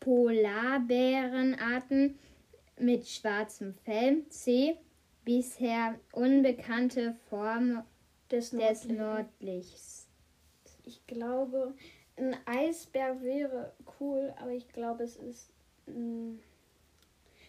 Polarbärenarten 0.00 2.18
mit 2.78 3.08
schwarzem 3.08 3.74
Fell. 3.84 4.28
C. 4.28 4.76
Bisher 5.24 5.98
unbekannte 6.12 7.14
Form 7.30 7.82
Des 8.30 8.50
des 8.50 8.88
Nordlichts. 8.88 10.06
Ich 10.84 11.06
glaube, 11.06 11.74
ein 12.16 12.36
Eisberg 12.44 13.22
wäre 13.22 13.72
cool, 13.98 14.34
aber 14.38 14.52
ich 14.52 14.68
glaube, 14.68 15.04
es 15.04 15.16
ist. 15.16 15.50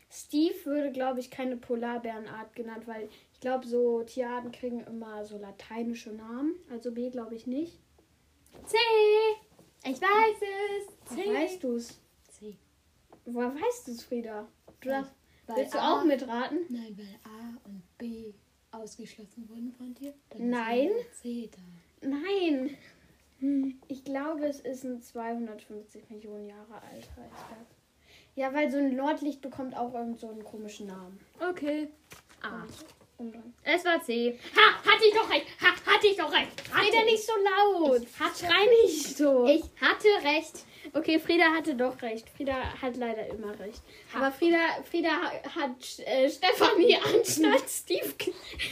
Steve 0.10 0.66
würde, 0.66 0.92
glaube 0.92 1.20
ich, 1.20 1.30
keine 1.30 1.58
Polarbärenart 1.58 2.56
genannt, 2.56 2.88
weil 2.88 3.10
glaube, 3.46 3.68
so 3.68 4.02
Tierarten 4.04 4.52
kriegen 4.52 4.82
immer 4.82 5.24
so 5.24 5.38
lateinische 5.38 6.12
Namen. 6.12 6.56
Also 6.72 6.92
B 6.92 7.10
glaube 7.12 7.36
ich 7.36 7.46
nicht. 7.48 7.80
C. 8.66 8.76
Ich 9.84 10.02
weiß 10.02 10.38
es. 10.42 11.16
Woher 11.16 11.34
weißt 11.44 11.64
du 11.64 11.76
es? 11.76 12.00
C. 12.32 12.58
Woher 13.26 13.54
weißt 13.54 13.88
du 13.88 13.92
es, 13.92 14.04
Frieda? 14.04 14.48
Du 14.82 14.90
darfst, 14.90 15.14
willst 15.48 15.74
du 15.76 15.80
A- 15.80 16.00
auch 16.00 16.04
mitraten? 16.04 16.60
Nein, 16.70 16.98
weil 16.98 17.20
A 17.24 17.58
und 17.66 17.84
B 18.00 18.34
ausgeschlossen 18.72 19.48
wurden 19.48 19.72
von 19.74 19.94
dir. 19.94 20.14
Nein. 20.38 20.90
C 21.22 21.50
da. 21.52 22.08
Nein. 22.08 22.76
Ich 23.88 24.04
glaube, 24.04 24.46
es 24.48 24.60
ist 24.62 24.84
ein 24.86 25.02
250 25.02 26.10
Millionen 26.10 26.48
Jahre 26.48 26.74
alter 26.74 27.22
Eisberg. 27.22 27.68
Ja, 28.36 28.54
weil 28.54 28.72
so 28.72 28.78
ein 28.78 28.96
Nordlicht 28.96 29.42
bekommt 29.42 29.78
auch 29.78 29.94
irgend 29.94 30.20
so 30.20 30.30
einen 30.30 30.44
komischen 30.44 30.88
Namen. 30.88 31.20
Okay. 31.48 31.90
A. 32.42 32.66
Umdrehen. 33.18 33.54
Es 33.64 33.84
war 33.86 34.02
C. 34.04 34.38
Ha, 34.56 34.92
hatte 34.92 35.06
ich 35.08 35.14
doch 35.14 35.30
recht. 35.30 35.46
Ha, 35.62 35.92
hatte 35.94 36.08
ich 36.08 36.18
doch 36.18 36.32
recht. 36.32 36.62
Frieda, 36.62 37.04
nicht 37.06 37.24
so 37.26 37.32
laut. 37.34 38.02
hatte- 38.20 38.46
Schrei 38.46 38.66
nicht 38.84 39.18
so. 39.18 39.46
Ich 39.46 39.64
hatte 39.82 40.08
recht. 40.28 40.66
okay, 40.94 41.18
Frieda 41.20 41.46
hatte 41.56 41.76
doch 41.76 42.02
recht. 42.02 42.30
Frieda 42.30 42.56
hat 42.82 42.98
leider 42.98 43.26
immer 43.28 43.58
recht. 43.60 43.82
Aber 44.14 44.32
Frieda, 44.32 44.58
Frieda 44.90 45.10
ha- 45.10 45.32
hat 45.56 46.00
äh, 46.06 46.30
Stefanie 46.30 46.98
anstatt 47.16 47.70
Steve 47.70 48.14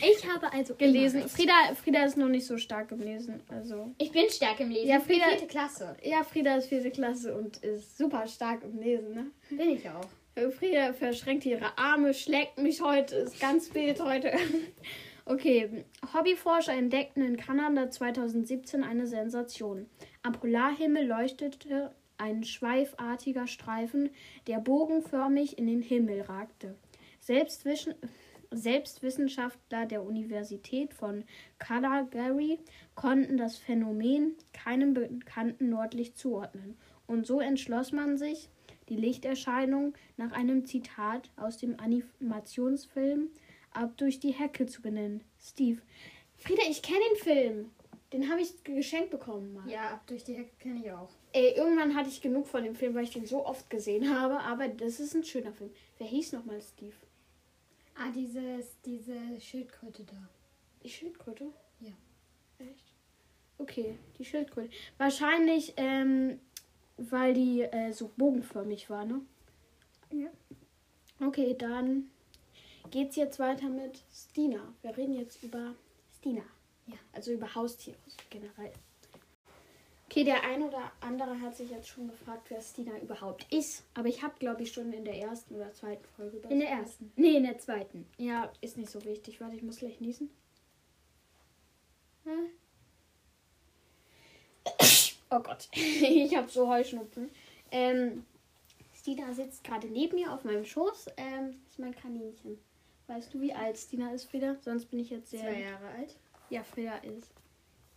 Ich 0.02 0.28
habe 0.30 0.52
also 0.52 0.76
gelesen. 0.76 1.28
Frieda, 1.30 1.54
Frieda 1.82 2.04
ist 2.06 2.18
noch 2.18 2.28
nicht 2.30 2.46
so 2.46 2.58
stark 2.58 2.92
im 2.92 3.00
Lesen. 3.00 3.42
Also. 3.50 3.92
Ich 3.98 4.12
bin 4.12 4.30
stark 4.30 4.60
im 4.60 4.70
Lesen. 4.72 4.90
Ja, 4.90 4.98
Ich 4.98 5.04
Frieda- 5.06 5.30
vierte 5.30 5.48
Klasse. 5.48 5.96
Ja, 6.04 6.24
Frieda 6.24 6.58
ist 6.58 6.68
vierte 6.68 6.92
Klasse 6.92 7.34
und 7.36 7.58
ist 7.64 7.98
super 7.98 8.28
stark 8.28 8.62
im 8.64 8.80
Lesen, 8.82 9.14
ne? 9.16 9.26
Bin 9.50 9.70
ich 9.72 9.90
auch. 9.90 10.06
Frieda 10.36 10.94
verschränkt 10.94 11.46
ihre 11.46 11.78
Arme, 11.78 12.14
schlägt 12.14 12.58
mich 12.58 12.82
heute, 12.82 13.16
ist 13.16 13.40
ganz 13.40 13.74
wild 13.74 14.02
heute. 14.04 14.32
Okay, 15.26 15.86
Hobbyforscher 16.14 16.74
entdeckten 16.74 17.24
in 17.24 17.38
Kanada 17.38 17.90
2017 17.90 18.84
eine 18.84 19.08
Sensation. 19.08 19.86
Am 20.22 20.34
Polarhimmel 20.34 21.08
leuchtete 21.08 21.96
ein 22.18 22.44
schweifartiger 22.44 23.48
Streifen, 23.48 24.10
der 24.48 24.60
bogenförmig 24.60 25.58
in 25.58 25.68
den 25.68 25.82
Himmel 25.82 26.24
ragte. 26.24 26.76
Selbst 27.22 27.64
Wissenschaftler 29.02 29.86
der 29.86 30.04
Universität 30.04 30.94
von 30.94 31.24
Calgary 31.58 32.60
konnten 32.94 33.38
das 33.38 33.58
Phänomen 33.58 34.36
keinem 34.52 34.94
bekannten 34.94 35.70
Nordlicht 35.70 36.18
zuordnen. 36.18 36.78
Und 37.08 37.26
so 37.26 37.40
entschloss 37.40 37.94
man 37.94 38.18
sich, 38.18 38.50
die 38.90 38.96
Lichterscheinung 38.96 39.94
nach 40.18 40.32
einem 40.32 40.66
Zitat 40.66 41.30
aus 41.38 41.58
dem 41.58 41.80
Animationsfilm 41.80 43.30
Ab 43.74 43.98
durch 43.98 44.20
die 44.20 44.32
Hecke 44.32 44.68
zu 44.68 44.82
benennen. 44.82 45.24
Steve. 45.42 45.82
Frieda, 46.38 46.62
ich 46.70 46.82
kenne 46.84 47.00
den 47.12 47.24
Film. 47.24 47.72
Den 48.12 48.30
habe 48.30 48.42
ich 48.42 48.64
geschenkt 48.64 49.10
bekommen 49.10 49.54
mal. 49.54 49.68
Ja, 49.68 49.94
ab 49.94 50.06
durch 50.06 50.24
die 50.24 50.36
Hecke 50.36 50.52
kenne 50.60 50.80
ich 50.84 50.92
auch. 50.92 51.10
Ey, 51.32 51.56
irgendwann 51.56 51.96
hatte 51.96 52.10
ich 52.10 52.22
genug 52.22 52.46
von 52.46 52.64
dem 52.64 52.76
Film, 52.76 52.94
weil 52.94 53.06
ich 53.06 53.10
den 53.10 53.26
so 53.26 53.44
oft 53.44 53.72
gesehen 53.72 54.16
habe. 54.16 54.40
Aber 54.42 54.68
das 54.68 55.00
ist 55.00 55.16
ein 55.16 55.24
schöner 55.24 55.52
Film. 55.52 55.72
Wer 55.98 56.06
hieß 56.06 56.34
nochmal 56.34 56.62
Steve? 56.62 56.94
Ah, 57.96 58.12
dieses, 58.12 58.80
diese 58.86 59.18
Schildkröte 59.40 60.04
da. 60.04 60.30
Die 60.84 60.90
Schildkröte? 60.90 61.52
Ja. 61.80 61.94
Echt? 62.60 62.94
Okay, 63.58 63.98
die 64.20 64.26
Schildkröte. 64.26 64.70
Wahrscheinlich, 64.98 65.74
ähm, 65.78 66.40
weil 66.98 67.34
die 67.34 67.62
äh, 67.62 67.92
so 67.92 68.12
bogenförmig 68.16 68.90
war, 68.90 69.06
ne? 69.06 69.22
Ja. 70.12 70.30
Okay, 71.26 71.56
dann 71.58 72.10
geht's 72.92 73.16
jetzt 73.16 73.40
weiter 73.40 73.70
mit 73.70 74.04
Stina. 74.14 74.74
Wir 74.82 74.96
reden 74.96 75.14
jetzt 75.14 75.44
über 75.44 75.74
Stina. 76.18 76.44
Ja. 76.88 76.98
Also 77.14 77.32
über 77.32 77.54
Haustiere 77.56 77.98
generell. 78.30 78.74
Okay, 80.06 80.24
der 80.24 80.44
ein 80.44 80.62
oder 80.62 80.92
andere 81.02 81.42
hat 81.42 81.56
sich 81.56 81.72
jetzt 81.72 81.88
schon 81.88 82.08
gefragt, 82.08 82.46
wer 82.50 82.62
Stina 82.62 83.00
überhaupt 83.00 83.52
ist. 83.52 83.84
Aber 83.96 84.08
ich 84.08 84.22
habe, 84.22 84.36
glaube 84.38 84.62
ich, 84.62 84.72
schon 84.72 84.94
in 84.94 85.06
der 85.06 85.18
ersten 85.18 85.56
oder 85.56 85.74
zweiten 85.74 86.06
Folge 86.16 86.38
über 86.38 86.52
In 86.52 86.60
der 86.60 86.70
ersten. 86.70 87.12
Nee, 87.16 87.38
in 87.38 87.44
der 87.44 87.58
zweiten. 87.58 88.06
Ja, 88.18 88.52
ist 88.62 88.78
nicht 88.78 88.92
so 88.92 89.04
wichtig. 89.06 89.42
Warte, 89.42 89.56
ich 89.56 89.64
muss 89.64 89.78
gleich 89.78 90.00
niesen. 90.02 90.30
Hm? 92.26 92.50
Oh 95.34 95.40
Gott, 95.40 95.68
ich 95.74 96.36
habe 96.36 96.48
so 96.48 96.68
Heuschnupfen. 96.68 97.30
Ähm, 97.72 98.24
Stina 98.96 99.34
sitzt 99.34 99.64
gerade 99.64 99.88
neben 99.88 100.16
mir 100.16 100.32
auf 100.32 100.44
meinem 100.44 100.64
Schoß. 100.64 101.08
Ähm, 101.18 101.56
ist 101.68 101.80
mein 101.80 101.96
Kaninchen. 101.96 102.60
Weißt 103.08 103.34
du, 103.34 103.42
wie 103.42 103.52
alt 103.52 103.78
Stina 103.78 104.14
ist, 104.14 104.30
Frieda? 104.30 104.56
Sonst 104.62 104.86
bin 104.86 105.00
ich 105.00 105.10
jetzt 105.10 105.32
sehr. 105.32 105.42
Zwei 105.42 105.62
Jahre 105.62 105.88
alt. 105.98 106.16
Ja, 106.52 106.64
Frieda 106.64 106.98
ist 106.98 107.32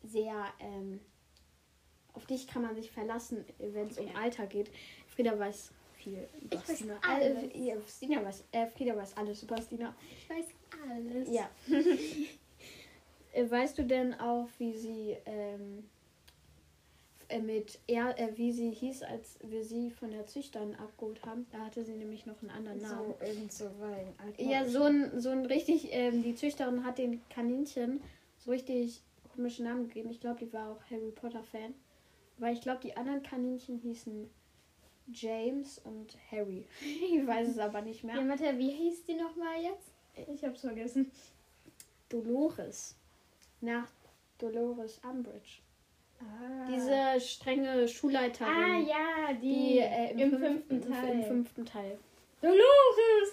sehr. 0.02 0.47
Ähm, 0.61 0.99
auf 2.14 2.25
dich 2.25 2.47
kann 2.47 2.62
man 2.62 2.75
sich 2.75 2.90
verlassen, 2.90 3.45
wenn 3.59 3.88
es 3.88 3.99
um 3.99 4.09
Alter 4.16 4.47
geht. 4.47 4.71
Frieda 5.07 5.38
weiß 5.38 5.73
viel 5.97 6.26
über 6.40 6.57
Ich 6.57 6.69
weiß 6.69 6.76
Stina. 6.78 6.99
alles. 7.07 7.55
Äh, 7.55 7.59
ja, 7.59 7.75
Stina 7.87 8.25
weiß, 8.25 8.45
äh, 8.52 8.66
Frieda 8.69 8.97
weiß 8.97 9.14
alles 9.19 9.43
über 9.43 9.61
Stina. 9.61 9.95
Ich 10.19 10.31
weiß 10.31 10.47
alles. 10.90 11.28
Ja. 11.31 11.50
Äh, 13.33 13.50
weißt 13.50 13.76
du 13.76 13.85
denn 13.85 14.14
auch, 14.14 14.49
wie 14.57 14.73
sie 14.73 15.14
ähm, 15.26 15.81
äh, 15.81 15.96
mit 17.42 17.78
er, 17.87 18.18
äh, 18.18 18.37
wie 18.37 18.52
sie 18.52 18.71
hieß, 18.71 19.02
als 19.02 19.38
wir 19.42 19.64
sie 19.64 19.90
von 19.90 20.11
der 20.11 20.26
Züchterin 20.26 20.75
abgeholt 20.76 21.25
haben? 21.25 21.47
Da 21.52 21.59
hatte 21.59 21.85
sie 21.85 21.95
nämlich 21.95 22.26
noch 22.26 22.40
einen 22.42 22.50
anderen 22.50 22.80
Namen. 22.80 23.14
So, 23.18 23.26
irgend 23.26 23.52
so 23.52 23.71
weil 23.78 24.06
Ja, 24.38 24.64
so 24.66 24.85
ein, 24.85 25.21
so 25.21 25.30
ein 25.30 25.47
richtig, 25.47 25.88
ähm, 25.90 26.23
die 26.23 26.35
Züchterin 26.35 26.85
hat 26.85 26.99
den 26.99 27.21
Kaninchen 27.28 28.00
so 28.38 28.50
richtig 28.50 29.02
komischen 29.35 29.66
Namen 29.66 29.88
gegeben. 29.88 30.11
Ich 30.11 30.21
glaube, 30.21 30.45
die 30.45 30.52
war 30.52 30.71
auch 30.71 30.90
Harry 30.90 31.11
Potter 31.11 31.42
Fan. 31.42 31.75
Weil 32.38 32.54
ich 32.54 32.61
glaube, 32.61 32.80
die 32.83 32.97
anderen 32.97 33.23
Kaninchen 33.23 33.78
hießen 33.78 34.28
James 35.12 35.78
und 35.85 36.16
Harry. 36.30 36.66
ich 36.80 37.26
weiß 37.26 37.49
es 37.49 37.59
aber 37.59 37.83
nicht 37.83 38.04
mehr. 38.04 38.16
Ja, 38.16 38.28
warte, 38.28 38.59
wie 38.59 38.71
hieß 38.71 39.04
die 39.04 39.14
nochmal 39.14 39.62
jetzt? 39.62 39.92
Ich 40.33 40.45
hab's 40.45 40.61
vergessen. 40.61 41.11
Dolores. 42.09 42.95
Nach 43.61 43.88
Dolores 44.38 45.00
Umbridge. 45.02 45.61
Ah. 46.20 46.66
Diese 46.68 47.20
strenge 47.20 47.87
Schulleiterin. 47.88 48.52
Ah 48.52 48.78
ja, 48.78 49.32
die, 49.35 49.38
die 49.40 49.78
äh, 49.78 50.11
im, 50.12 50.30
fünf- 50.30 50.66
fünften 50.66 50.92
Teil. 50.92 51.11
Im 51.12 51.24
fünften 51.24 51.66
Teil. 51.66 51.98
Dolores! 52.42 53.33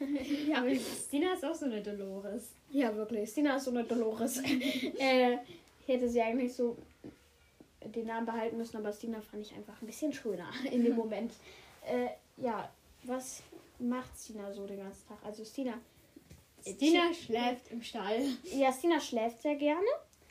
ja, 0.48 0.58
aber 0.58 0.74
Stina 0.74 1.32
ist 1.34 1.44
auch 1.44 1.54
so 1.54 1.66
eine 1.66 1.82
Dolores. 1.82 2.50
Ja, 2.70 2.94
wirklich. 2.94 3.30
Stina 3.30 3.56
ist 3.56 3.64
so 3.64 3.70
eine 3.70 3.84
Dolores. 3.84 4.38
äh, 4.98 5.38
hätte 5.86 6.08
sie 6.08 6.20
eigentlich 6.20 6.54
so 6.54 6.76
den 7.84 8.06
Namen 8.06 8.26
behalten 8.26 8.56
müssen, 8.56 8.76
aber 8.76 8.92
Stina 8.92 9.20
fand 9.20 9.42
ich 9.46 9.54
einfach 9.54 9.80
ein 9.80 9.86
bisschen 9.86 10.12
schöner 10.12 10.48
in 10.70 10.84
dem 10.84 10.96
Moment. 10.96 11.32
Äh, 11.86 12.08
ja, 12.42 12.70
was 13.04 13.42
macht 13.78 14.10
Stina 14.18 14.52
so 14.52 14.66
den 14.66 14.78
ganzen 14.78 15.06
Tag? 15.08 15.18
Also 15.24 15.44
Stina. 15.44 15.74
Stina 16.66 17.14
schläft 17.14 17.70
im 17.70 17.82
Stall. 17.82 18.20
Ja, 18.52 18.72
Stina 18.72 19.00
schläft 19.00 19.42
sehr 19.42 19.54
gerne, 19.54 19.86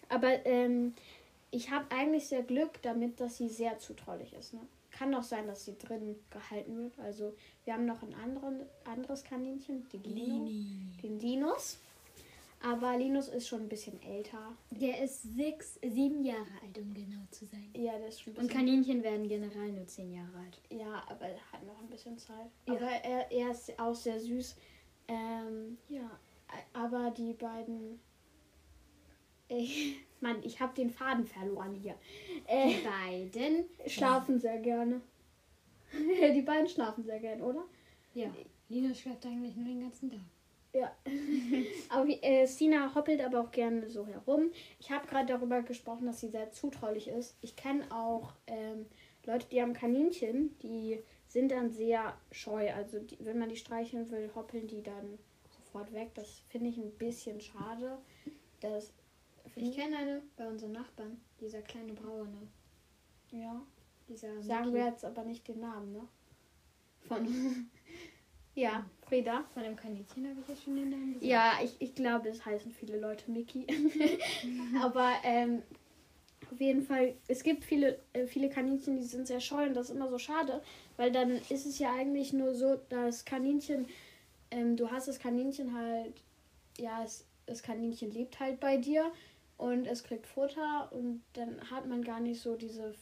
aber 0.09 0.45
ähm, 0.45 0.93
ich 1.51 1.71
habe 1.71 1.85
eigentlich 1.91 2.27
sehr 2.27 2.43
Glück 2.43 2.81
damit, 2.81 3.19
dass 3.19 3.37
sie 3.37 3.49
sehr 3.49 3.79
zutraulich 3.79 4.33
ist. 4.33 4.53
Ne? 4.53 4.61
Kann 4.91 5.11
doch 5.11 5.23
sein, 5.23 5.47
dass 5.47 5.65
sie 5.65 5.77
drin 5.77 6.15
gehalten 6.29 6.77
wird. 6.77 6.97
Also 6.99 7.33
wir 7.65 7.73
haben 7.73 7.85
noch 7.85 8.01
ein 8.01 8.13
anderen, 8.15 8.61
anderes 8.85 9.23
Kaninchen, 9.23 9.87
die 9.89 9.97
Lino, 9.97 10.45
den 11.03 11.19
Linus. 11.19 11.77
Aber 12.63 12.97
Linus 12.97 13.27
ist 13.27 13.47
schon 13.47 13.61
ein 13.61 13.69
bisschen 13.69 14.01
älter. 14.01 14.55
Der 14.71 15.03
ist 15.03 15.21
sechs, 15.35 15.79
sieben 15.81 16.23
Jahre 16.23 16.47
alt, 16.63 16.77
um 16.79 16.91
genau 16.93 17.21
zu 17.29 17.45
sein. 17.45 17.69
Ja, 17.75 17.97
der 17.99 18.07
ist 18.07 18.21
schon 18.21 18.33
ein 18.33 18.39
Und 18.39 18.47
bisschen 18.47 18.65
Kaninchen 18.65 19.03
werden 19.03 19.27
generell 19.27 19.71
nur 19.73 19.85
zehn 19.85 20.11
Jahre 20.11 20.39
alt. 20.39 20.59
Ja, 20.69 21.03
aber 21.07 21.27
er 21.27 21.51
hat 21.51 21.63
noch 21.65 21.79
ein 21.79 21.87
bisschen 21.87 22.17
Zeit. 22.17 22.49
Ja. 22.65 22.73
Aber 22.73 22.89
er, 22.89 23.31
er 23.31 23.51
ist 23.51 23.77
auch 23.79 23.93
sehr 23.93 24.19
süß. 24.19 24.55
Ähm, 25.07 25.77
ja, 25.87 26.09
aber 26.73 27.11
die 27.11 27.33
beiden. 27.33 27.99
Ey, 29.49 29.95
Mann, 30.19 30.37
ich 30.43 30.59
habe 30.59 30.73
den 30.75 30.89
Faden 30.89 31.25
verloren 31.25 31.73
hier. 31.73 31.95
Äh, 32.45 32.69
Die 32.69 32.83
beiden. 32.83 33.65
schlafen 33.87 34.39
sehr 34.39 34.59
gerne. 34.59 35.01
die 36.33 36.41
beiden 36.41 36.67
schlafen 36.67 37.03
sehr 37.03 37.19
gerne, 37.19 37.43
oder? 37.43 37.63
Ja. 38.13 38.33
Linus 38.69 38.99
schläft 38.99 39.25
eigentlich 39.25 39.55
nur 39.55 39.65
den 39.65 39.81
ganzen 39.81 40.09
Tag. 40.09 40.19
Ja. 40.73 40.91
aber 41.89 42.09
äh, 42.23 42.45
Stina 42.47 42.93
hoppelt 42.93 43.21
aber 43.21 43.41
auch 43.41 43.51
gerne 43.51 43.89
so 43.89 44.05
herum. 44.05 44.51
Ich 44.79 44.91
habe 44.91 45.07
gerade 45.07 45.27
darüber 45.27 45.61
gesprochen, 45.61 46.05
dass 46.07 46.19
sie 46.19 46.29
sehr 46.29 46.51
zutraulich 46.51 47.07
ist. 47.07 47.37
Ich 47.41 47.55
kenne 47.55 47.89
auch 47.91 48.33
ähm, 48.47 48.85
Leute, 49.25 49.47
die 49.49 49.61
haben 49.61 49.73
Kaninchen, 49.73 50.57
die 50.59 50.99
sind 51.27 51.51
dann 51.51 51.69
sehr 51.71 52.17
scheu. 52.31 52.71
Also 52.73 52.99
die, 52.99 53.17
wenn 53.21 53.39
man 53.39 53.49
die 53.49 53.55
streicheln 53.55 54.09
will, 54.11 54.29
hoppeln 54.35 54.67
die 54.67 54.83
dann 54.83 55.17
sofort 55.49 55.93
weg. 55.93 56.11
Das 56.15 56.41
finde 56.49 56.69
ich 56.69 56.77
ein 56.77 56.91
bisschen 56.91 57.39
schade. 57.39 57.97
Das 58.59 58.93
Ich 59.57 59.75
kenne 59.75 59.97
eine 59.97 60.21
bei 60.35 60.47
unseren 60.47 60.73
Nachbarn, 60.73 61.19
dieser 61.39 61.61
kleine 61.61 61.93
Braune. 61.93 62.47
ja. 63.31 63.61
Dieser 64.07 64.41
Sagen 64.41 64.73
wir 64.73 64.85
jetzt 64.85 65.03
aber 65.03 65.23
nicht 65.23 65.45
den 65.47 65.59
Namen, 65.59 65.91
ne? 65.91 66.07
Von. 67.07 67.69
ja, 68.55 68.85
Frieda. 69.01 69.43
Von 69.53 69.63
dem 69.63 69.75
Kaninchen 69.75 70.29
habe 70.29 70.39
ich 70.41 70.47
jetzt 70.47 70.63
schon 70.63 70.77
den 70.77 70.89
Namen 70.89 71.13
gesagt. 71.13 71.25
Ja, 71.25 71.59
ich, 71.61 71.75
ich 71.79 71.93
glaube, 71.93 72.29
es 72.29 72.45
heißen 72.45 72.71
viele 72.71 72.99
Leute 72.99 73.29
Mickey. 73.29 73.67
Aber 74.81 75.11
ähm, 75.23 75.61
auf 76.49 76.59
jeden 76.59 76.83
Fall, 76.83 77.15
es 77.27 77.43
gibt 77.43 77.65
viele, 77.65 77.99
äh, 78.13 78.27
viele 78.27 78.49
Kaninchen, 78.49 78.97
die 78.97 79.03
sind 79.03 79.27
sehr 79.27 79.41
scheu 79.41 79.65
und 79.65 79.73
das 79.73 79.89
ist 79.89 79.95
immer 79.95 80.09
so 80.09 80.17
schade, 80.17 80.61
weil 80.95 81.11
dann 81.11 81.31
ist 81.31 81.65
es 81.65 81.79
ja 81.79 81.93
eigentlich 81.93 82.31
nur 82.31 82.55
so, 82.55 82.79
dass 82.89 83.25
Kaninchen, 83.25 83.87
ähm, 84.51 84.77
du 84.77 84.89
hast 84.89 85.09
das 85.09 85.19
Kaninchen 85.19 85.73
halt, 85.77 86.13
ja, 86.77 87.03
es, 87.03 87.25
das 87.45 87.61
Kaninchen 87.61 88.11
lebt 88.11 88.39
halt 88.39 88.61
bei 88.61 88.77
dir 88.77 89.11
und 89.57 89.85
es 89.85 90.03
kriegt 90.03 90.27
Futter 90.27 90.89
und 90.91 91.23
dann 91.33 91.59
hat 91.71 91.87
man 91.87 92.03
gar 92.03 92.19
nicht 92.19 92.41
so 92.41 92.55
diese, 92.55 92.93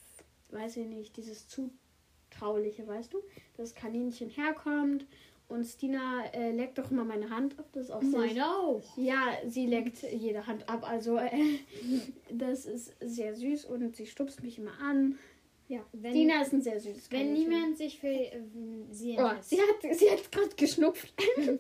weiß 0.52 0.78
ich 0.78 0.88
nicht, 0.88 1.18
dieses 1.18 1.48
Zutrauliche, 1.48 2.88
weißt 2.88 3.14
du? 3.14 3.18
Das 3.58 3.76
Kaninchen 3.76 4.30
herkommt 4.30 5.06
und 5.48 5.64
Stina 5.64 6.26
äh, 6.34 6.52
leckt 6.52 6.78
doch 6.78 6.90
immer 6.90 7.04
meine 7.04 7.30
Hand 7.30 7.60
ab, 7.60 7.66
das 7.74 7.86
ist 7.86 7.92
auch 7.92 8.02
sehr 8.02 8.20
Meine 8.20 8.46
auch. 8.48 8.98
ja, 8.98 9.38
sie 9.46 9.68
leckt 9.68 10.02
jede 10.04 10.48
Hand 10.48 10.68
ab. 10.70 10.90
Also 10.90 11.18
äh, 11.18 11.60
das 12.32 12.66
ist 12.66 12.96
sehr 13.00 13.36
süß 13.36 13.66
und 13.66 13.96
sie 13.96 14.08
stupst 14.08 14.42
mich 14.42 14.58
immer 14.58 14.80
an. 14.82 15.20
Ja, 15.68 15.80
Wenn- 15.94 16.14
Dina 16.14 16.42
ist 16.44 16.54
ein 16.54 16.62
sehr 16.62 16.80
süßes 16.80 17.12
Wenn 17.12 17.28
Kaninchen. 17.30 17.50
niemand 17.50 17.78
sich 17.78 18.00
für 18.00 18.08
ähm, 18.08 18.86
sie, 18.92 19.16
Oh, 19.18 19.22
interessiert, 19.30 19.44
sie 19.82 19.88
hat, 19.90 19.98
sie 19.98 20.12
hat 20.12 20.32
gerade 20.32 20.56
geschnupft. 20.56 21.14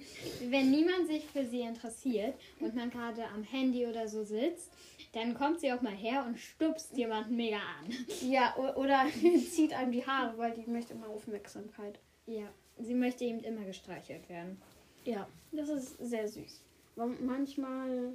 wenn 0.50 0.70
niemand 0.72 1.08
sich 1.08 1.26
für 1.26 1.44
sie 1.46 1.62
interessiert 1.62 2.36
und 2.60 2.76
man 2.76 2.92
gerade 2.92 3.28
am 3.30 3.44
Handy 3.44 3.88
oder 3.88 4.08
so 4.08 4.24
sitzt, 4.24 4.72
dann 5.14 5.34
kommt 5.34 5.60
sie 5.60 5.72
auch 5.74 5.82
mal 5.82 5.94
her 5.96 6.24
und 6.28 6.38
stupst 6.38 6.96
jemanden 6.96 7.36
mega 7.36 7.58
an. 7.58 7.92
ja, 8.30 8.56
oder 8.76 9.06
zieht 9.52 9.74
einem 9.74 9.92
die 9.92 10.06
Haare, 10.06 10.38
weil 10.38 10.54
die 10.54 10.70
möchte 10.70 10.94
immer 10.94 11.08
Aufmerksamkeit. 11.10 11.98
Ja, 12.28 12.48
sie 12.78 12.94
möchte 12.94 13.24
eben 13.24 13.40
immer 13.40 13.64
gestreichelt 13.66 14.30
werden. 14.30 14.62
Ja, 15.06 15.28
das 15.52 15.70
ist 15.70 15.98
sehr 16.00 16.28
süß. 16.28 16.62
Manchmal, 16.96 18.14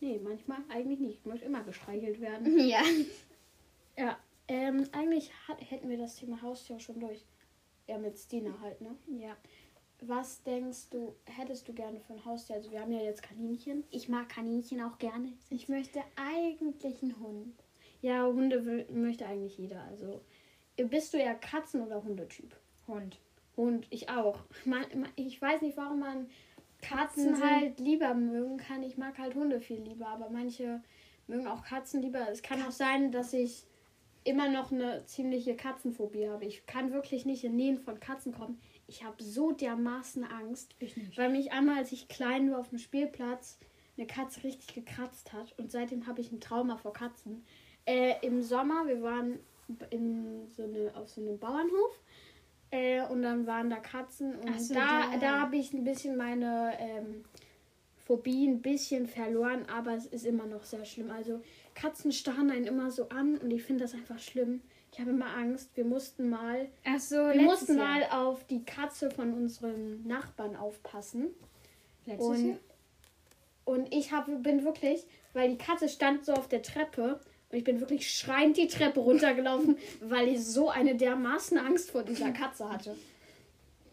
nee, 0.00 0.18
manchmal 0.22 0.58
eigentlich 0.68 0.98
nicht. 1.00 1.18
Ich 1.20 1.24
möchte 1.26 1.46
immer 1.46 1.62
gestreichelt 1.62 2.20
werden. 2.20 2.58
Ja. 2.68 2.82
Ja, 3.96 4.18
ähm, 4.48 4.86
eigentlich 4.92 5.32
hat, 5.48 5.58
hätten 5.70 5.88
wir 5.88 5.98
das 5.98 6.16
Thema 6.16 6.40
Haustier 6.42 6.78
schon 6.78 7.00
durch. 7.00 7.24
Ja, 7.86 7.98
mit 7.98 8.18
Stina 8.18 8.58
halt, 8.60 8.80
ne? 8.80 8.96
Ja. 9.18 9.36
was 10.00 10.42
denkst 10.42 10.90
du, 10.90 11.14
hättest 11.26 11.68
du 11.68 11.74
gerne 11.74 12.00
für 12.00 12.14
ein 12.14 12.24
Haustier? 12.24 12.56
Also 12.56 12.70
wir 12.70 12.80
haben 12.80 12.92
ja 12.92 13.02
jetzt 13.02 13.22
Kaninchen. 13.22 13.84
Ich 13.90 14.08
mag 14.08 14.28
Kaninchen 14.28 14.80
auch 14.80 14.98
gerne. 14.98 15.32
Ich 15.50 15.68
möchte 15.68 16.00
eigentlich 16.16 17.02
einen 17.02 17.18
Hund. 17.20 17.54
Ja, 18.00 18.26
Hunde 18.26 18.64
will, 18.64 18.86
möchte 18.90 19.26
eigentlich 19.26 19.56
jeder. 19.58 19.82
Also 19.84 20.20
bist 20.76 21.14
du 21.14 21.18
eher 21.18 21.38
Katzen- 21.38 21.84
oder 21.84 22.02
Hundetyp? 22.02 22.54
Hund. 22.86 23.18
Hund, 23.56 23.86
ich 23.90 24.08
auch. 24.08 24.40
Man, 24.64 24.84
ich 25.16 25.40
weiß 25.40 25.62
nicht, 25.62 25.76
warum 25.76 26.00
man 26.00 26.28
Katzen, 26.82 27.30
Katzen 27.30 27.50
halt 27.50 27.80
lieber 27.80 28.14
mögen 28.14 28.56
kann. 28.58 28.82
Ich 28.82 28.98
mag 28.98 29.18
halt 29.18 29.34
Hunde 29.34 29.60
viel 29.60 29.80
lieber, 29.80 30.08
aber 30.08 30.28
manche 30.28 30.82
mögen 31.26 31.46
auch 31.46 31.64
Katzen 31.64 32.02
lieber. 32.02 32.28
Es 32.30 32.42
kann 32.42 32.62
auch 32.62 32.72
sein, 32.72 33.10
dass 33.12 33.32
ich 33.32 33.64
immer 34.24 34.48
noch 34.48 34.72
eine 34.72 35.04
ziemliche 35.04 35.54
Katzenphobie 35.54 36.28
habe. 36.28 36.46
Ich 36.46 36.66
kann 36.66 36.92
wirklich 36.92 37.26
nicht 37.26 37.44
in 37.44 37.56
Nähen 37.56 37.78
von 37.78 38.00
Katzen 38.00 38.32
kommen. 38.32 38.58
Ich 38.86 39.04
habe 39.04 39.22
so 39.22 39.52
dermaßen 39.52 40.24
Angst, 40.24 40.74
weil 41.16 41.30
mich 41.30 41.52
einmal, 41.52 41.78
als 41.78 41.92
ich 41.92 42.08
klein 42.08 42.50
war 42.50 42.60
auf 42.60 42.70
dem 42.70 42.78
Spielplatz, 42.78 43.58
eine 43.96 44.06
Katze 44.06 44.42
richtig 44.42 44.74
gekratzt 44.74 45.32
hat 45.32 45.56
und 45.58 45.70
seitdem 45.70 46.06
habe 46.06 46.20
ich 46.20 46.32
ein 46.32 46.40
Trauma 46.40 46.76
vor 46.76 46.92
Katzen. 46.92 47.44
Äh, 47.86 48.14
Im 48.22 48.42
Sommer, 48.42 48.86
wir 48.86 49.02
waren 49.02 49.38
in 49.90 50.48
so 50.48 50.64
eine, 50.64 50.94
auf 50.96 51.08
so 51.08 51.20
einem 51.20 51.38
Bauernhof 51.38 52.02
äh, 52.70 53.02
und 53.06 53.22
dann 53.22 53.46
waren 53.46 53.70
da 53.70 53.76
Katzen 53.76 54.34
und 54.36 54.60
so, 54.60 54.74
da, 54.74 55.12
da. 55.12 55.18
da 55.18 55.40
habe 55.40 55.56
ich 55.56 55.72
ein 55.72 55.84
bisschen 55.84 56.16
meine 56.16 56.72
ähm, 56.78 57.24
Phobie 58.04 58.46
ein 58.46 58.60
bisschen 58.60 59.06
verloren, 59.06 59.64
aber 59.68 59.94
es 59.94 60.06
ist 60.06 60.26
immer 60.26 60.46
noch 60.46 60.64
sehr 60.64 60.84
schlimm. 60.84 61.10
Also 61.10 61.40
Katzen 61.74 62.12
starren 62.12 62.50
einen 62.50 62.66
immer 62.66 62.90
so 62.90 63.08
an 63.08 63.36
und 63.38 63.50
ich 63.50 63.62
finde 63.62 63.84
das 63.84 63.94
einfach 63.94 64.18
schlimm. 64.18 64.62
Ich 64.92 65.00
habe 65.00 65.10
immer 65.10 65.36
Angst. 65.36 65.70
Wir 65.74 65.84
mussten 65.84 66.30
mal 66.30 66.68
so, 66.98 67.16
wir 67.16 67.42
mussten 67.42 67.76
Jahr. 67.76 67.86
mal 67.86 68.04
auf 68.10 68.44
die 68.46 68.64
Katze 68.64 69.10
von 69.10 69.32
unserem 69.34 70.06
Nachbarn 70.06 70.54
aufpassen. 70.54 71.30
Letztes 72.06 72.26
Und, 72.26 72.48
Jahr? 72.48 72.58
und 73.64 73.94
ich 73.94 74.12
hab, 74.12 74.26
bin 74.42 74.64
wirklich, 74.64 75.04
weil 75.32 75.50
die 75.50 75.58
Katze 75.58 75.88
stand 75.88 76.24
so 76.24 76.32
auf 76.32 76.48
der 76.48 76.62
Treppe 76.62 77.18
und 77.50 77.58
ich 77.58 77.64
bin 77.64 77.80
wirklich 77.80 78.10
schreiend 78.10 78.56
die 78.56 78.68
Treppe 78.68 79.00
runtergelaufen, 79.00 79.78
weil 80.00 80.28
ich 80.28 80.44
so 80.44 80.68
eine 80.70 80.94
dermaßen 80.94 81.58
Angst 81.58 81.90
vor 81.90 82.04
dieser 82.04 82.30
Katze 82.30 82.70
hatte. 82.70 82.96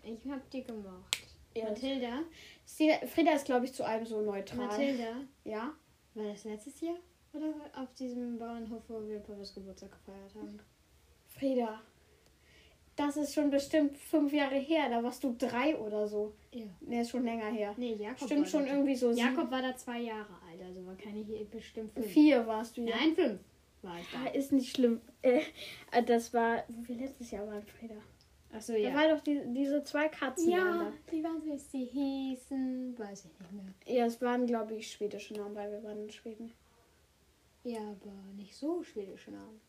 Ich 0.04 0.30
hab 0.32 0.48
die 0.52 0.63
gemocht. 0.63 1.17
Ja. 1.56 1.65
Mathilda? 1.65 2.20
Sie, 2.63 2.91
Frieda 3.08 3.34
ist, 3.34 3.46
glaube 3.46 3.65
ich, 3.65 3.74
zu 3.74 3.84
allem 3.84 4.06
so 4.06 4.22
neutral. 4.22 4.67
Mathilda? 4.67 5.15
Ja? 5.44 5.74
War 6.13 6.26
das 6.32 6.44
letztes 6.44 6.80
Jahr? 6.82 6.98
Oder 7.34 7.54
auf 7.82 7.94
diesem 7.94 8.38
Bauernhof, 8.38 8.84
wo 8.88 9.08
wir 9.08 9.20
Papas 9.20 9.54
Geburtstag 9.54 9.91
gefeiert 9.91 10.36
haben? 10.36 10.60
Frieda, 11.28 11.82
das 12.98 13.15
ist 13.17 13.34
schon 13.34 13.50
bestimmt 13.50 13.98
fünf 13.98 14.34
Jahre 14.34 14.56
her. 14.56 14.89
Da 14.89 15.02
warst 15.02 15.24
du 15.24 15.34
drei 15.38 15.78
oder 15.78 16.08
so. 16.08 16.34
Ja. 16.52 16.65
Ne, 16.82 17.02
ist 17.02 17.10
schon 17.12 17.24
länger 17.24 17.46
her. 17.50 17.74
Nee, 17.78 17.94
Jakob 17.94 18.26
Stimmt 18.28 18.41
war 18.41 18.48
schon 18.48 18.65
da. 18.65 18.74
irgendwie 18.74 18.96
so 18.96 19.12
Jakob 19.12 19.50
war 19.50 19.62
da 19.62 19.76
zwei 19.76 20.00
Jahre 20.02 20.34
alt, 20.50 20.62
also 20.62 20.86
war 20.86 20.96
keine 20.96 21.20
hier 21.24 21.46
bestimmt 21.46 21.94
fünf. 21.94 22.06
vier 22.08 22.46
warst 22.46 22.76
du 22.78 22.82
ja. 22.82 22.96
Nein, 22.96 23.15
fünf 23.15 23.39
war 23.82 23.98
ich 24.00 24.12
Ja, 24.12 24.26
da. 24.26 24.30
ist 24.32 24.52
nicht 24.52 24.76
schlimm. 24.76 25.00
Äh, 25.22 25.41
äh, 25.91 26.04
das 26.04 26.34
war, 26.34 26.63
wo 26.67 26.88
wir 26.89 26.96
letztes 26.98 27.32
Jahr 27.32 27.48
waren, 27.48 27.63
Frieda. 27.63 27.96
Achso, 28.54 28.74
Da 28.74 28.80
ja. 28.80 28.94
war 28.94 29.08
doch 29.08 29.22
die, 29.24 29.39
diese 29.54 29.82
zwei 29.86 30.10
Katzen. 30.10 30.52
waren 30.52 30.82
Ja, 30.82 30.94
die 31.12 31.24
waren 31.24 31.41
süß. 31.41 31.70
Die 31.70 31.86
hießen, 31.86 33.00
weiß 33.00 33.26
ich 33.26 33.39
nicht 33.39 33.52
mehr. 33.54 33.63
da. 33.86 33.91
Ja, 33.94 34.06
es 34.06 34.22
waren, 34.22 34.46
glaube 34.46 34.76
ich, 34.76 34.91
schwedische 34.91 35.34
Namen, 35.36 35.56
weil 35.56 35.72
wir 35.72 35.82
waren 35.84 36.04
in 36.04 36.10
Schweden. 36.12 36.52
Ja, 37.63 37.80
aber 37.80 38.13
nicht 38.36 38.56
so 38.56 38.82
schwedische 38.84 39.32
Namen. 39.32 39.62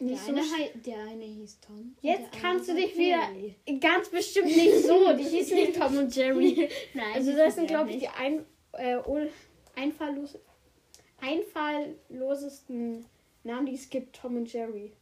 Nicht 0.00 0.26
der, 0.26 0.34
eine 0.34 0.44
so 0.44 0.54
hei- 0.56 0.72
der 0.86 0.98
eine 1.00 1.24
hieß 1.24 1.58
Tom. 1.60 1.96
Jetzt 2.02 2.30
kannst 2.40 2.68
du 2.68 2.74
dich 2.74 2.96
wieder. 2.96 3.28
Ganz 3.80 4.08
bestimmt 4.08 4.46
nicht 4.46 4.84
so. 4.86 5.12
Die 5.16 5.24
hießen 5.36 5.56
nicht 5.56 5.74
Tom 5.76 5.98
und 5.98 6.14
Jerry. 6.14 6.68
Nein, 6.94 7.12
Also, 7.14 7.36
das 7.36 7.56
sind, 7.56 7.66
glaube 7.66 7.90
ich, 7.90 7.98
die 7.98 8.08
ein, 8.08 8.44
äh, 8.72 8.96
einfalllos, 9.74 10.38
einfalllosesten 11.20 13.04
Namen, 13.42 13.66
die 13.66 13.74
es 13.74 13.90
gibt: 13.90 14.14
Tom 14.16 14.36
und 14.36 14.52
Jerry. 14.52 14.92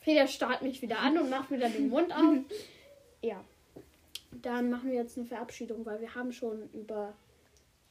Frieda 0.00 0.26
starrt 0.26 0.62
mich 0.62 0.80
wieder 0.82 0.98
an 0.98 1.18
und 1.18 1.30
macht 1.30 1.50
wieder 1.50 1.68
den 1.68 1.88
Mund 1.90 2.12
auf. 2.14 2.36
Ja. 3.22 3.42
Dann 4.30 4.70
machen 4.70 4.90
wir 4.90 4.96
jetzt 4.98 5.16
eine 5.16 5.26
Verabschiedung, 5.26 5.84
weil 5.86 6.00
wir 6.00 6.14
haben 6.14 6.32
schon 6.32 6.68
über. 6.74 7.14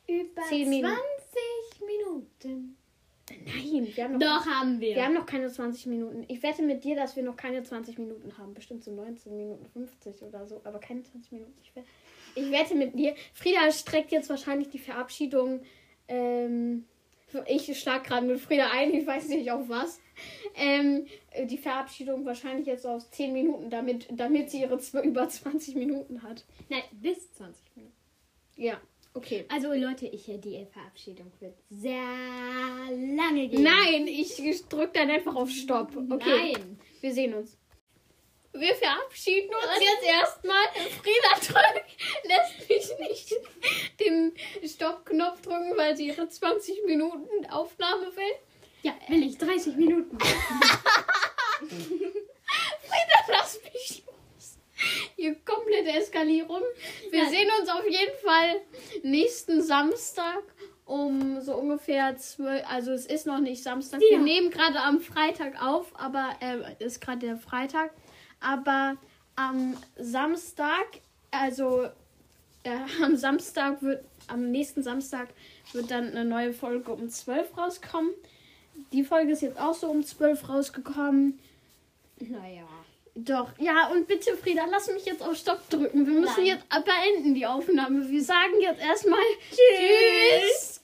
über 0.07 0.41
zehn 0.49 0.69
Minuten. 0.69 0.93
20 1.71 1.87
Minuten. 1.87 2.77
Nein, 3.29 3.87
wir 3.93 4.03
haben 4.03 4.13
noch, 4.13 4.19
Doch, 4.19 4.45
haben 4.45 4.79
wir. 4.79 4.95
wir 4.95 5.03
haben 5.03 5.13
noch 5.13 5.25
keine 5.25 5.49
20 5.49 5.87
Minuten. 5.87 6.23
Ich 6.29 6.41
wette 6.43 6.63
mit 6.63 6.83
dir, 6.83 6.95
dass 6.95 7.15
wir 7.15 7.23
noch 7.23 7.35
keine 7.35 7.61
20 7.61 7.97
Minuten 7.97 8.37
haben. 8.37 8.53
Bestimmt 8.53 8.83
so 8.83 8.91
19 8.91 9.35
Minuten 9.35 9.65
50 9.65 10.21
oder 10.23 10.45
so, 10.45 10.61
aber 10.63 10.79
keine 10.79 11.03
20 11.03 11.33
Minuten. 11.33 11.53
Ich 11.61 11.75
wette, 11.75 11.87
ich 12.35 12.51
wette 12.51 12.75
mit 12.75 12.97
dir. 12.97 13.15
Frieda 13.33 13.69
streckt 13.71 14.11
jetzt 14.11 14.29
wahrscheinlich 14.29 14.69
die 14.69 14.79
Verabschiedung. 14.79 15.61
Ähm, 16.07 16.85
ich 17.47 17.77
schlag 17.77 18.05
gerade 18.05 18.25
mit 18.25 18.39
Frieda 18.39 18.69
ein, 18.71 18.93
ich 18.93 19.05
weiß 19.05 19.27
nicht 19.27 19.51
auf 19.51 19.67
was. 19.67 19.99
Ähm, 20.55 21.05
die 21.43 21.57
Verabschiedung 21.57 22.25
wahrscheinlich 22.25 22.65
jetzt 22.67 22.87
auf 22.87 23.09
10 23.11 23.33
Minuten, 23.33 23.69
damit, 23.69 24.07
damit 24.09 24.49
sie 24.49 24.61
ihre 24.61 24.79
über 25.03 25.27
20 25.27 25.75
Minuten 25.75 26.23
hat. 26.23 26.45
Nein, 26.69 26.83
bis 26.93 27.33
20 27.33 27.75
Minuten. 27.75 27.93
Ja, 28.55 28.79
okay. 29.17 29.45
Also 29.51 29.73
Leute, 29.73 30.05
ich 30.07 30.25
die 30.25 30.65
Verabschiedung 30.71 31.31
wird 31.39 31.55
sehr 31.69 32.01
lange 32.89 33.47
gehen. 33.49 33.63
Nein, 33.63 34.07
ich 34.07 34.35
drück 34.69 34.93
dann 34.93 35.09
einfach 35.09 35.35
auf 35.35 35.49
Stopp. 35.49 35.91
Okay. 36.09 36.53
Nein. 36.53 36.79
Wir 37.01 37.13
sehen 37.13 37.33
uns. 37.33 37.57
Wir 38.53 38.73
verabschieden 38.75 39.49
uns 39.49 39.79
jetzt 39.83 40.03
erstmal. 40.07 40.65
Frieda 41.01 41.35
drückt, 41.39 41.91
lässt 42.23 42.69
mich 42.69 42.89
nicht 43.07 43.35
den 43.99 44.33
Stoppknopf 44.67 45.41
drücken, 45.41 45.73
weil 45.75 45.95
sie 45.95 46.07
ihre 46.07 46.27
20 46.27 46.85
Minuten 46.85 47.45
Aufnahme 47.51 48.07
will. 48.15 48.35
Ja, 48.81 48.95
will 49.09 49.23
ich 49.27 49.37
30 49.37 49.75
Minuten. 49.75 50.17
Frieda, 51.59 53.19
lass 53.29 53.59
mich 53.63 54.03
los. 54.05 54.57
Hier 55.15 55.35
komplette 55.43 55.91
Eskalierung. 55.91 56.61
Wir 57.11 57.23
Ja. 57.23 57.29
sehen 57.29 57.49
uns 57.59 57.69
auf 57.69 57.85
jeden 57.87 58.17
Fall 58.23 58.61
nächsten 59.09 59.61
Samstag 59.61 60.43
um 60.85 61.41
so 61.41 61.55
ungefähr 61.55 62.15
12. 62.15 62.63
Also 62.69 62.91
es 62.91 63.05
ist 63.05 63.27
noch 63.27 63.39
nicht 63.39 63.61
Samstag. 63.63 63.99
Wir 63.99 64.13
Ja. 64.13 64.19
nehmen 64.19 64.49
gerade 64.51 64.79
am 64.79 64.99
Freitag 65.01 65.61
auf, 65.61 65.91
aber 65.99 66.29
äh, 66.39 66.83
ist 66.83 67.01
gerade 67.01 67.19
der 67.19 67.37
Freitag. 67.37 67.91
Aber 68.39 68.95
am 69.35 69.75
Samstag, 69.97 70.85
also 71.31 71.87
äh, 72.63 72.77
am 73.03 73.15
Samstag 73.17 73.81
wird, 73.81 74.03
am 74.27 74.51
nächsten 74.51 74.81
Samstag 74.83 75.29
wird 75.73 75.91
dann 75.91 76.07
eine 76.11 76.25
neue 76.25 76.53
Folge 76.53 76.91
um 76.91 77.09
12 77.09 77.57
rauskommen. 77.57 78.11
Die 78.93 79.03
Folge 79.03 79.31
ist 79.33 79.41
jetzt 79.41 79.59
auch 79.59 79.73
so 79.73 79.87
um 79.87 80.03
12 80.03 80.47
rausgekommen. 80.47 81.39
naja. 82.19 82.63
Doch, 83.19 83.49
ja, 83.57 83.87
und 83.87 84.07
bitte, 84.07 84.37
Frieda, 84.37 84.65
lass 84.69 84.91
mich 84.91 85.05
jetzt 85.05 85.23
auf 85.23 85.35
Stopp 85.35 85.67
drücken. 85.71 86.05
Wir 86.05 86.19
müssen 86.19 86.43
Nein. 86.45 86.45
jetzt 86.45 86.65
beenden 86.69 87.33
die 87.33 87.47
Aufnahme. 87.47 88.07
Wir 88.07 88.23
sagen 88.23 88.61
jetzt 88.61 88.79
erstmal 88.79 89.19
Tschüss. 89.49 90.81